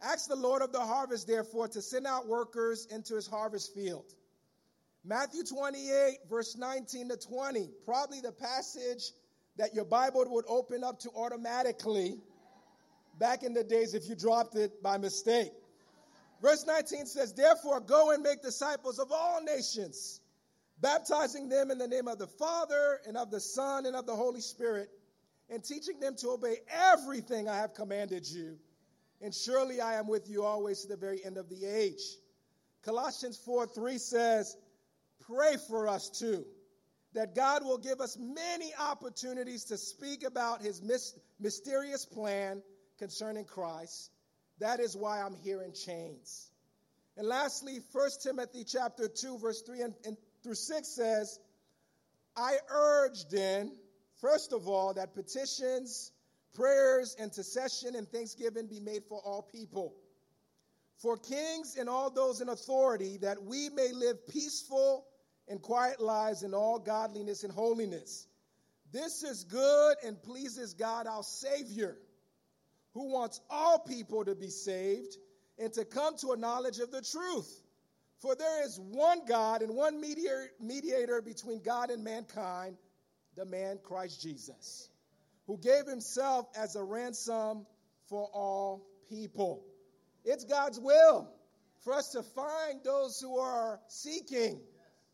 Ask 0.00 0.28
the 0.28 0.36
Lord 0.36 0.62
of 0.62 0.72
the 0.72 0.80
harvest, 0.80 1.26
therefore, 1.26 1.68
to 1.68 1.82
send 1.82 2.06
out 2.06 2.28
workers 2.28 2.86
into 2.86 3.16
his 3.16 3.26
harvest 3.26 3.74
field. 3.74 4.04
Matthew 5.04 5.42
28, 5.42 6.18
verse 6.28 6.56
19 6.56 7.08
to 7.08 7.16
20, 7.16 7.70
probably 7.84 8.20
the 8.20 8.32
passage 8.32 9.12
that 9.56 9.74
your 9.74 9.84
Bible 9.84 10.24
would 10.28 10.44
open 10.46 10.84
up 10.84 11.00
to 11.00 11.10
automatically 11.10 12.20
back 13.18 13.42
in 13.42 13.54
the 13.54 13.64
days 13.64 13.94
if 13.94 14.08
you 14.08 14.14
dropped 14.14 14.54
it 14.54 14.82
by 14.82 14.98
mistake. 14.98 15.52
Verse 16.40 16.64
19 16.64 17.06
says, 17.06 17.32
Therefore, 17.32 17.80
go 17.80 18.12
and 18.12 18.22
make 18.22 18.42
disciples 18.42 19.00
of 19.00 19.10
all 19.10 19.42
nations, 19.42 20.20
baptizing 20.80 21.48
them 21.48 21.72
in 21.72 21.78
the 21.78 21.88
name 21.88 22.06
of 22.06 22.18
the 22.18 22.28
Father 22.28 23.00
and 23.06 23.16
of 23.16 23.32
the 23.32 23.40
Son 23.40 23.86
and 23.86 23.96
of 23.96 24.06
the 24.06 24.14
Holy 24.14 24.40
Spirit, 24.40 24.88
and 25.50 25.64
teaching 25.64 25.98
them 25.98 26.14
to 26.16 26.28
obey 26.28 26.58
everything 26.68 27.48
I 27.48 27.56
have 27.56 27.74
commanded 27.74 28.28
you 28.28 28.58
and 29.20 29.34
surely 29.34 29.80
I 29.80 29.94
am 29.94 30.06
with 30.06 30.28
you 30.28 30.44
always 30.44 30.82
to 30.82 30.88
the 30.88 30.96
very 30.96 31.24
end 31.24 31.36
of 31.36 31.48
the 31.48 31.64
age. 31.64 32.02
Colossians 32.82 33.36
4 33.44 33.66
3 33.66 33.98
says, 33.98 34.56
Pray 35.26 35.56
for 35.68 35.88
us 35.88 36.08
too, 36.08 36.44
that 37.14 37.34
God 37.34 37.64
will 37.64 37.78
give 37.78 38.00
us 38.00 38.16
many 38.18 38.72
opportunities 38.78 39.64
to 39.64 39.76
speak 39.76 40.24
about 40.24 40.62
his 40.62 40.82
mysterious 41.40 42.04
plan 42.04 42.62
concerning 42.98 43.44
Christ. 43.44 44.10
That 44.60 44.80
is 44.80 44.96
why 44.96 45.20
I'm 45.20 45.34
here 45.34 45.62
in 45.62 45.72
chains. 45.72 46.50
And 47.16 47.26
lastly, 47.26 47.80
1 47.92 48.10
Timothy 48.22 48.64
chapter 48.64 49.08
2, 49.08 49.38
verse 49.38 49.62
3 49.62 49.82
and, 49.82 49.94
and 50.04 50.16
through 50.42 50.54
6 50.54 50.88
says, 50.88 51.38
I 52.36 52.56
urge 52.70 53.28
then, 53.28 53.72
first 54.20 54.52
of 54.52 54.68
all, 54.68 54.94
that 54.94 55.14
petitions, 55.14 56.12
prayers, 56.54 57.16
intercession, 57.18 57.94
and 57.94 58.08
thanksgiving 58.08 58.66
be 58.66 58.80
made 58.80 59.04
for 59.08 59.20
all 59.24 59.42
people, 59.42 59.94
for 60.98 61.16
kings 61.16 61.76
and 61.78 61.88
all 61.88 62.10
those 62.10 62.40
in 62.40 62.48
authority, 62.48 63.18
that 63.18 63.42
we 63.42 63.68
may 63.70 63.92
live 63.92 64.26
peaceful 64.28 65.06
and 65.48 65.62
quiet 65.62 66.00
lives 66.00 66.42
in 66.42 66.54
all 66.54 66.78
godliness 66.78 67.44
and 67.44 67.52
holiness. 67.52 68.26
This 68.92 69.22
is 69.22 69.44
good 69.44 69.96
and 70.04 70.20
pleases 70.22 70.74
God 70.74 71.06
our 71.06 71.22
Savior, 71.22 71.96
who 72.94 73.12
wants 73.12 73.40
all 73.50 73.78
people 73.78 74.24
to 74.24 74.34
be 74.34 74.48
saved 74.48 75.16
and 75.58 75.72
to 75.74 75.84
come 75.84 76.16
to 76.18 76.32
a 76.32 76.36
knowledge 76.36 76.78
of 76.78 76.90
the 76.90 77.02
truth. 77.02 77.62
For 78.20 78.34
there 78.34 78.64
is 78.64 78.80
one 78.80 79.20
God 79.26 79.62
and 79.62 79.74
one 79.74 80.00
mediator, 80.00 80.50
mediator 80.60 81.22
between 81.22 81.62
God 81.62 81.90
and 81.90 82.02
mankind, 82.02 82.76
the 83.36 83.44
man 83.44 83.78
Christ 83.82 84.20
Jesus, 84.20 84.88
who 85.48 85.58
gave 85.58 85.86
himself 85.86 86.46
as 86.56 86.76
a 86.76 86.84
ransom 86.84 87.66
for 88.06 88.28
all 88.32 88.86
people. 89.08 89.64
It's 90.24 90.44
God's 90.44 90.78
will 90.78 91.28
for 91.80 91.94
us 91.94 92.10
to 92.10 92.22
find 92.22 92.80
those 92.84 93.18
who 93.18 93.38
are 93.38 93.80
seeking, 93.88 94.60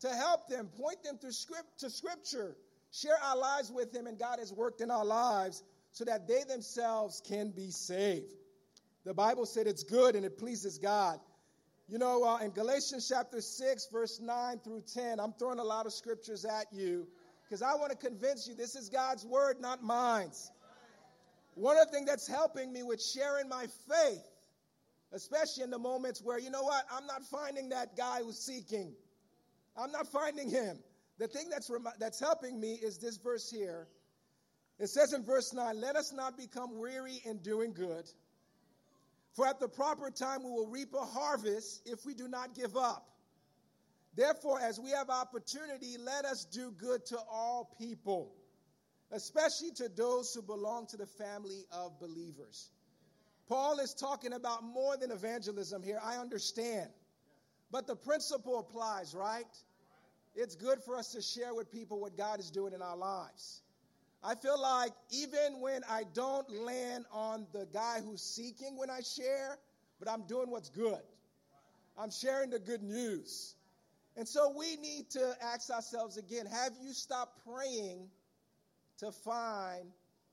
to 0.01 0.09
help 0.09 0.47
them, 0.49 0.67
point 0.77 1.03
them 1.03 1.17
to, 1.21 1.31
script, 1.31 1.79
to 1.79 1.89
Scripture, 1.89 2.55
share 2.91 3.15
our 3.23 3.37
lives 3.37 3.71
with 3.71 3.95
Him, 3.95 4.07
and 4.07 4.19
God 4.19 4.39
has 4.39 4.51
worked 4.51 4.81
in 4.81 4.91
our 4.91 5.05
lives 5.05 5.63
so 5.93 6.03
that 6.03 6.27
they 6.27 6.43
themselves 6.43 7.21
can 7.25 7.51
be 7.51 7.71
saved. 7.71 8.33
The 9.05 9.13
Bible 9.13 9.45
said 9.45 9.67
it's 9.67 9.83
good 9.83 10.17
and 10.17 10.25
it 10.25 10.37
pleases 10.37 10.77
God. 10.79 11.19
You 11.87 11.97
know, 11.97 12.23
uh, 12.23 12.39
in 12.39 12.49
Galatians 12.49 13.07
chapter 13.07 13.39
6, 13.39 13.87
verse 13.91 14.19
9 14.19 14.59
through 14.63 14.83
10, 14.93 15.19
I'm 15.19 15.33
throwing 15.33 15.59
a 15.59 15.63
lot 15.63 15.85
of 15.85 15.93
scriptures 15.93 16.43
at 16.43 16.65
you 16.73 17.07
because 17.47 17.61
I 17.61 17.75
want 17.75 17.91
to 17.91 17.97
convince 17.97 18.47
you 18.47 18.55
this 18.55 18.75
is 18.75 18.89
God's 18.89 19.25
word, 19.25 19.57
not 19.59 19.83
mine. 19.83 20.31
One 21.53 21.77
of 21.77 21.87
the 21.87 21.93
things 21.93 22.07
that's 22.07 22.27
helping 22.27 22.73
me 22.73 22.83
with 22.83 23.01
sharing 23.01 23.47
my 23.47 23.67
faith, 23.89 24.23
especially 25.13 25.63
in 25.63 25.69
the 25.69 25.79
moments 25.79 26.21
where, 26.23 26.39
you 26.39 26.49
know 26.49 26.63
what, 26.63 26.83
I'm 26.91 27.05
not 27.05 27.23
finding 27.23 27.69
that 27.69 27.95
guy 27.95 28.19
who's 28.23 28.39
seeking. 28.39 28.93
I'm 29.77 29.91
not 29.91 30.07
finding 30.07 30.49
him. 30.49 30.79
The 31.17 31.27
thing 31.27 31.49
that's, 31.49 31.71
that's 31.99 32.19
helping 32.19 32.59
me 32.59 32.73
is 32.73 32.97
this 32.97 33.17
verse 33.17 33.49
here. 33.49 33.87
It 34.79 34.87
says 34.87 35.13
in 35.13 35.23
verse 35.23 35.53
9, 35.53 35.79
Let 35.79 35.95
us 35.95 36.11
not 36.13 36.37
become 36.37 36.77
weary 36.77 37.21
in 37.23 37.37
doing 37.37 37.73
good, 37.73 38.09
for 39.33 39.47
at 39.47 39.59
the 39.59 39.69
proper 39.69 40.09
time 40.09 40.43
we 40.43 40.49
will 40.49 40.67
reap 40.67 40.93
a 40.93 41.05
harvest 41.05 41.83
if 41.85 42.05
we 42.05 42.13
do 42.13 42.27
not 42.27 42.53
give 42.53 42.75
up. 42.75 43.14
Therefore, 44.15 44.59
as 44.59 44.79
we 44.79 44.91
have 44.91 45.09
opportunity, 45.09 45.97
let 45.99 46.25
us 46.25 46.45
do 46.45 46.71
good 46.71 47.05
to 47.07 47.17
all 47.29 47.75
people 47.77 48.33
especially 49.11 49.71
to 49.71 49.89
those 49.89 50.33
who 50.33 50.41
belong 50.41 50.87
to 50.87 50.97
the 50.97 51.05
family 51.05 51.65
of 51.71 51.99
believers. 51.99 52.71
Paul 53.47 53.79
is 53.79 53.93
talking 53.93 54.33
about 54.33 54.63
more 54.63 54.97
than 54.97 55.11
evangelism 55.11 55.83
here. 55.83 55.99
I 56.03 56.17
understand. 56.17 56.89
But 57.71 57.87
the 57.87 57.95
principle 57.95 58.59
applies, 58.59 59.13
right? 59.13 59.45
It's 60.35 60.55
good 60.55 60.81
for 60.83 60.97
us 60.97 61.11
to 61.11 61.21
share 61.21 61.53
with 61.53 61.71
people 61.71 61.99
what 61.99 62.17
God 62.17 62.39
is 62.39 62.49
doing 62.49 62.73
in 62.73 62.81
our 62.81 62.97
lives. 62.97 63.61
I 64.23 64.33
feel 64.33 64.59
like 64.59 64.91
even 65.11 65.61
when 65.61 65.83
I 65.89 66.03
don't 66.13 66.49
land 66.49 67.05
on 67.11 67.45
the 67.53 67.67
guy 67.71 67.99
who's 68.03 68.21
seeking 68.21 68.75
when 68.75 68.89
I 68.89 69.01
share, 69.01 69.57
but 69.99 70.09
I'm 70.09 70.23
doing 70.23 70.49
what's 70.49 70.69
good. 70.69 71.01
I'm 71.97 72.09
sharing 72.09 72.49
the 72.49 72.59
good 72.59 72.81
news. 72.81 73.55
And 74.17 74.27
so 74.27 74.53
we 74.57 74.77
need 74.77 75.09
to 75.11 75.35
ask 75.41 75.69
ourselves 75.69 76.17
again 76.17 76.45
have 76.45 76.73
you 76.81 76.93
stopped 76.93 77.45
praying 77.45 78.09
to 78.99 79.11
find 79.11 79.91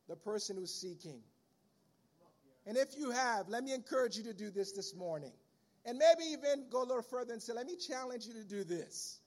the 0.09 0.17
person 0.17 0.57
who's 0.57 0.75
seeking. 0.75 1.21
And 2.67 2.77
if 2.77 2.97
you 2.97 3.11
have, 3.11 3.49
let 3.49 3.65
me 3.65 3.73
encourage 3.73 4.17
you 4.17 4.23
to 4.25 4.35
do 4.35 4.51
this 4.51 4.73
this 4.73 4.95
morning. 4.95 5.33
And 5.85 5.99
maybe 5.99 6.31
even 6.31 6.67
go 6.71 6.83
a 6.83 6.87
little 6.87 7.03
further 7.03 7.33
and 7.33 7.43
say, 7.43 7.53
let 7.53 7.67
me 7.67 7.77
challenge 7.77 8.27
you 8.27 8.35
to 8.35 8.45
do 8.45 8.63
this. 8.63 9.19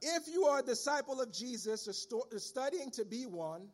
If 0.00 0.28
you 0.32 0.44
are 0.44 0.60
a 0.60 0.62
disciple 0.62 1.20
of 1.20 1.32
Jesus 1.32 1.88
or, 1.88 1.92
st- 1.92 2.40
studying 2.40 2.92
to 2.92 3.04
be 3.04 3.26
one, 3.26 3.66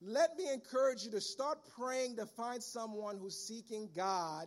let 0.00 0.30
me 0.38 0.50
encourage 0.50 1.04
you 1.04 1.10
to 1.10 1.20
start 1.20 1.58
praying 1.78 2.16
to 2.16 2.26
find 2.26 2.62
someone 2.62 3.18
who's 3.18 3.36
seeking 3.36 3.90
God 3.94 4.46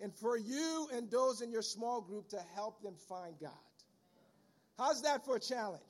and 0.00 0.14
for 0.14 0.36
you 0.36 0.88
and 0.92 1.10
those 1.10 1.40
in 1.40 1.50
your 1.50 1.62
small 1.62 2.00
group 2.00 2.28
to 2.30 2.40
help 2.54 2.82
them 2.82 2.94
find 3.08 3.34
God. 3.40 3.50
How's 4.78 5.02
that 5.02 5.24
for 5.24 5.36
a 5.36 5.40
challenge? 5.40 5.82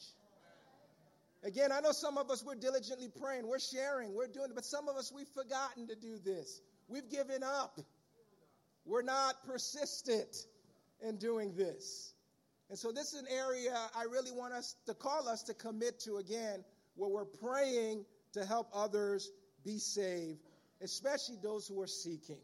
Again, 1.43 1.73
I 1.73 1.81
know 1.81 1.93
some 1.93 2.17
of 2.17 2.31
us, 2.31 2.43
we're 2.43 2.55
diligently 2.55 3.09
praying, 3.09 3.47
we're 3.47 3.59
sharing, 3.59 4.15
we're 4.15 4.29
doing 4.29 4.51
but 4.55 4.65
some 4.65 4.89
of 4.89 4.97
us, 4.97 5.13
we've 5.15 5.29
forgotten 5.29 5.87
to 5.89 5.95
do 5.95 6.19
this. 6.25 6.63
We've 6.89 7.09
given 7.11 7.43
up. 7.43 7.81
We're 8.87 9.03
not 9.03 9.45
persistent 9.47 10.47
in 11.03 11.17
doing 11.17 11.55
this. 11.55 12.15
And 12.71 12.79
so, 12.79 12.93
this 12.93 13.13
is 13.13 13.21
an 13.21 13.29
area 13.31 13.75
I 13.95 14.05
really 14.05 14.33
want 14.33 14.55
us 14.55 14.77
to 14.87 14.95
call 14.95 15.29
us 15.29 15.43
to 15.45 15.55
commit 15.55 16.01
to 16.01 16.17
again, 16.17 16.65
where 16.95 17.11
we're 17.11 17.25
praying 17.25 18.05
to 18.33 18.45
help 18.45 18.69
others 18.73 19.31
be 19.65 19.79
saved, 19.79 20.41
especially 20.83 21.37
those 21.43 21.67
who 21.67 21.81
are 21.81 21.87
seeking. 21.87 22.41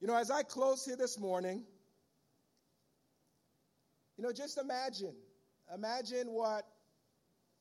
You 0.00 0.06
know, 0.06 0.16
as 0.16 0.30
I 0.30 0.44
close 0.44 0.84
here 0.84 0.96
this 0.96 1.18
morning, 1.18 1.64
you 4.16 4.22
know, 4.22 4.32
just 4.32 4.56
imagine, 4.56 5.14
imagine 5.74 6.28
what 6.28 6.64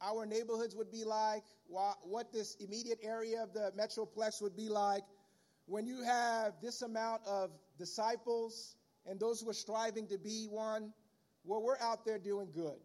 our 0.01 0.25
neighborhoods 0.25 0.75
would 0.75 0.91
be 0.91 1.03
like, 1.03 1.43
what 1.67 2.31
this 2.31 2.55
immediate 2.59 2.99
area 3.01 3.41
of 3.41 3.53
the 3.53 3.71
Metroplex 3.75 4.39
would 4.41 4.55
be 4.55 4.69
like, 4.69 5.03
when 5.65 5.87
you 5.87 6.03
have 6.03 6.53
this 6.61 6.83
amount 6.83 7.21
of 7.27 7.49
disciples 7.79 8.75
and 9.07 9.19
those 9.19 9.41
who 9.41 9.49
are 9.49 9.53
striving 9.53 10.07
to 10.07 10.19
be 10.19 10.45
one, 10.49 10.93
well, 11.43 11.63
we're 11.63 11.79
out 11.79 12.05
there 12.05 12.19
doing 12.19 12.49
good. 12.53 12.77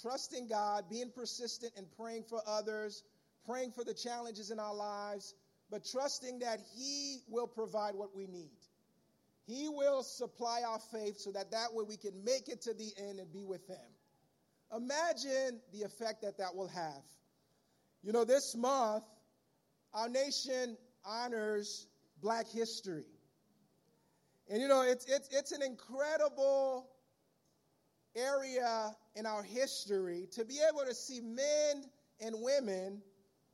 Trusting 0.00 0.48
God, 0.48 0.84
being 0.88 1.10
persistent 1.14 1.72
and 1.76 1.86
praying 1.96 2.24
for 2.24 2.40
others, 2.46 3.04
praying 3.46 3.72
for 3.72 3.84
the 3.84 3.94
challenges 3.94 4.50
in 4.50 4.58
our 4.58 4.74
lives, 4.74 5.34
but 5.70 5.84
trusting 5.84 6.38
that 6.38 6.60
He 6.74 7.18
will 7.28 7.46
provide 7.46 7.94
what 7.94 8.16
we 8.16 8.26
need. 8.26 8.50
He 9.46 9.68
will 9.68 10.02
supply 10.02 10.62
our 10.66 10.78
faith 10.78 11.18
so 11.18 11.30
that 11.32 11.50
that 11.50 11.72
way 11.72 11.84
we 11.86 11.96
can 11.96 12.24
make 12.24 12.48
it 12.48 12.62
to 12.62 12.74
the 12.74 12.92
end 12.96 13.18
and 13.18 13.32
be 13.32 13.44
with 13.44 13.66
Him. 13.66 13.76
Imagine 14.74 15.60
the 15.72 15.82
effect 15.82 16.22
that 16.22 16.38
that 16.38 16.54
will 16.54 16.68
have. 16.68 17.02
You 18.02 18.12
know, 18.12 18.24
this 18.24 18.56
month, 18.56 19.04
our 19.92 20.08
nation 20.08 20.76
honors 21.04 21.86
black 22.20 22.46
history. 22.48 23.06
And 24.48 24.60
you 24.60 24.68
know, 24.68 24.82
it's, 24.82 25.06
it's, 25.06 25.28
it's 25.30 25.52
an 25.52 25.62
incredible 25.62 26.88
area 28.16 28.94
in 29.14 29.26
our 29.26 29.42
history 29.42 30.28
to 30.32 30.44
be 30.44 30.58
able 30.68 30.84
to 30.86 30.94
see 30.94 31.20
men 31.20 31.84
and 32.20 32.34
women 32.38 33.02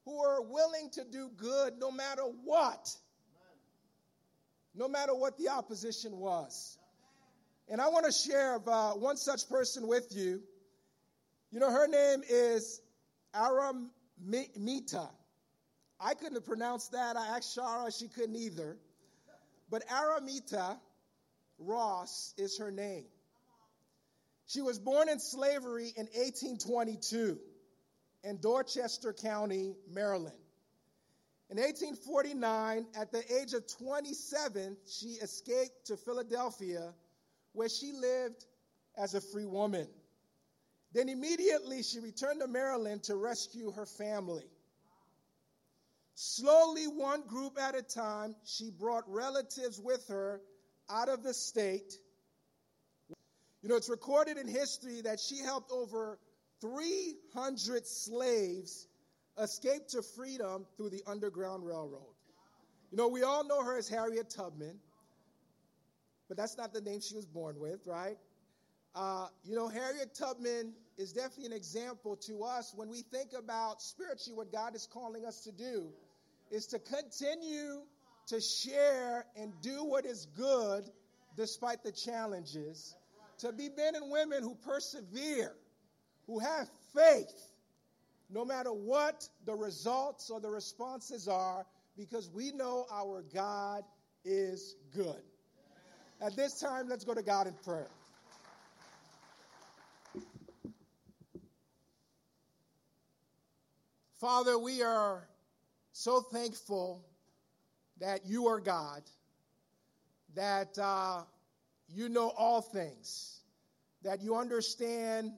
who 0.05 0.23
are 0.23 0.43
willing 0.43 0.91
to 0.91 1.05
do 1.05 1.31
good 1.37 1.75
no 1.79 1.91
matter 1.91 2.23
what, 2.45 2.95
no 4.75 4.89
matter 4.89 5.15
what 5.15 5.37
the 5.39 5.49
opposition 5.49 6.19
was. 6.19 6.79
And 7.69 7.81
I 7.81 7.89
want 7.89 8.07
to 8.07 8.13
share 8.13 8.61
uh, 8.67 8.93
one 8.93 9.17
such 9.17 9.49
person 9.49 9.87
with 9.87 10.09
you. 10.11 10.43
You 11.51 11.61
know, 11.61 11.71
her 11.71 11.87
name 11.87 12.23
is 12.29 12.81
Aramita. 13.35 15.09
I 16.01 16.15
couldn't 16.15 16.35
have 16.35 16.47
pronounced 16.47 16.93
that. 16.93 17.17
I 17.17 17.37
asked 17.37 17.57
Shara, 17.57 17.97
she 17.97 18.09
couldn't 18.09 18.37
either. 18.37 18.77
But 19.71 19.87
Aramita 19.89 20.79
Ross 21.59 22.35
is 22.37 22.59
her 22.59 22.71
name. 22.71 23.07
She 24.47 24.63
was 24.63 24.81
born 24.81 25.09
in 25.09 25.21
slavery 25.21 25.93
in 25.97 26.07
1822 26.07 27.39
in 28.25 28.41
Dorchester 28.41 29.13
County, 29.13 29.77
Maryland. 29.89 30.35
In 31.51 31.57
1849, 31.57 32.87
at 32.95 33.11
the 33.11 33.25
age 33.41 33.55
of 33.55 33.67
27, 33.67 34.77
she 34.87 35.09
escaped 35.15 35.87
to 35.87 35.97
Philadelphia, 35.97 36.95
where 37.55 37.69
she 37.69 37.91
lived 37.93 38.45
as 38.97 39.15
a 39.15 39.21
free 39.21 39.47
woman. 39.47 39.89
Then 40.93 41.09
immediately 41.09 41.83
she 41.83 41.99
returned 41.99 42.41
to 42.41 42.47
Maryland 42.47 43.03
to 43.05 43.17
rescue 43.17 43.73
her 43.73 43.85
family. 43.85 44.45
Slowly, 46.15 46.85
one 46.85 47.27
group 47.27 47.59
at 47.59 47.75
a 47.75 47.83
time, 47.83 48.37
she 48.45 48.71
brought 48.71 49.03
relatives 49.09 49.81
with 49.81 50.07
her 50.07 50.41
out 50.89 51.09
of 51.09 51.25
the 51.25 51.35
state. 51.35 51.95
You 53.63 53.69
know, 53.69 53.77
it's 53.77 53.91
recorded 53.91 54.37
in 54.37 54.47
history 54.47 55.01
that 55.01 55.19
she 55.19 55.39
helped 55.39 55.73
over 55.73 56.21
300 56.61 57.87
slaves 57.87 58.87
escape 59.41 59.89
to 59.89 60.03
freedom 60.03 60.67
through 60.77 60.91
the 60.91 61.03
Underground 61.07 61.67
Railroad. 61.67 62.15
You 62.91 62.99
know, 62.99 63.09
we 63.09 63.23
all 63.23 63.45
know 63.45 63.63
her 63.63 63.77
as 63.77 63.89
Harriet 63.89 64.31
Tubman, 64.31 64.79
but 66.29 66.37
that's 66.37 66.57
not 66.57 66.73
the 66.73 66.81
name 66.81 67.01
she 67.01 67.15
was 67.15 67.27
born 67.27 67.59
with, 67.59 67.87
right? 67.87 68.17
Uh, 68.95 69.29
you 69.45 69.55
know, 69.55 69.69
Harriet 69.69 70.15
Tubman 70.15 70.73
is 70.99 71.13
definitely 71.13 71.47
an 71.47 71.53
example 71.53 72.17
to 72.17 72.43
us 72.43 72.73
when 72.75 72.89
we 72.89 73.03
think 73.03 73.31
about 73.39 73.81
spiritually 73.81 74.37
what 74.37 74.53
God 74.53 74.75
is 74.75 74.89
calling 74.93 75.25
us 75.25 75.41
to 75.43 75.53
do 75.53 75.93
is 76.51 76.67
to 76.67 76.79
continue 76.81 77.83
to 78.27 78.41
share 78.41 79.25
and 79.37 79.53
do 79.63 79.85
what 79.85 80.05
is 80.05 80.27
good 80.37 80.91
despite 81.37 81.83
the 81.85 81.93
challenges, 81.93 82.95
to 83.39 83.53
be 83.53 83.69
men 83.77 83.95
and 83.95 84.11
women 84.11 84.43
who 84.43 84.57
persevere, 84.57 85.53
who 86.27 86.39
have 86.41 86.69
faith, 86.95 87.50
no 88.33 88.45
matter 88.45 88.73
what 88.73 89.29
the 89.45 89.55
results 89.55 90.31
or 90.31 90.41
the 90.41 90.49
responses 90.49 91.29
are, 91.29 91.67
because 91.97 92.31
we 92.31 92.53
know 92.53 92.87
our 92.93 93.23
God 93.35 93.85
is 94.25 94.77
good. 94.95 95.23
At 96.21 96.37
this 96.37 96.61
time, 96.61 96.89
let's 96.89 97.05
go 97.05 97.15
to 97.15 97.23
God 97.23 97.47
in 97.47 97.55
prayer. 97.65 97.89
Father, 104.21 104.59
we 104.59 104.83
are 104.83 105.27
so 105.93 106.21
thankful 106.21 107.03
that 108.01 108.27
you 108.27 108.49
are 108.49 108.61
God, 108.61 109.03
that 110.35 110.79
uh, 110.79 111.23
you 111.89 112.09
know 112.11 112.29
all 112.37 112.61
things, 112.61 113.41
that 114.03 114.21
you 114.21 114.37
understand 114.37 115.33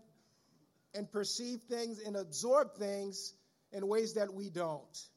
and 0.95 1.11
perceive 1.11 1.61
things 1.69 2.01
and 2.01 2.17
absorb 2.17 2.75
things 2.75 3.35
in 3.73 3.87
ways 3.87 4.15
that 4.15 4.33
we 4.33 4.51
don't. 4.51 5.09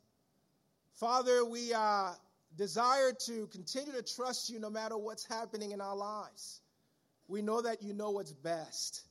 Father, 0.93 1.43
we 1.43 1.73
uh, 1.73 2.11
desire 2.57 3.11
to 3.25 3.47
continue 3.47 3.91
to 3.91 4.01
trust 4.01 4.49
you 4.49 4.59
no 4.59 4.69
matter 4.69 4.97
what's 4.97 5.25
happening 5.25 5.71
in 5.71 5.81
our 5.81 5.95
lives. 5.95 6.61
We 7.27 7.41
know 7.41 7.61
that 7.61 7.81
you 7.81 7.93
know 7.93 8.11
what's 8.11 8.31
best. 8.31 9.01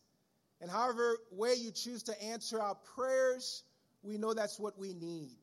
And 0.61 0.71
however 0.71 1.19
way 1.31 1.55
you 1.55 1.71
choose 1.71 2.03
to 2.05 2.23
answer 2.23 2.61
our 2.61 2.77
prayers, 2.95 3.65
we 4.03 4.17
know 4.17 4.33
that's 4.33 4.59
what 4.59 4.79
we 4.79 4.95
need. 4.95 5.37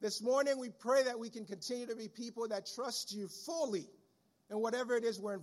This 0.00 0.22
morning, 0.22 0.58
we 0.58 0.70
pray 0.70 1.02
that 1.02 1.18
we 1.18 1.28
can 1.28 1.44
continue 1.44 1.86
to 1.86 1.96
be 1.96 2.08
people 2.08 2.48
that 2.48 2.70
trust 2.74 3.12
you 3.12 3.28
fully 3.28 3.86
in 4.50 4.58
whatever 4.58 4.96
it 4.96 5.04
is 5.04 5.20
we're 5.20 5.34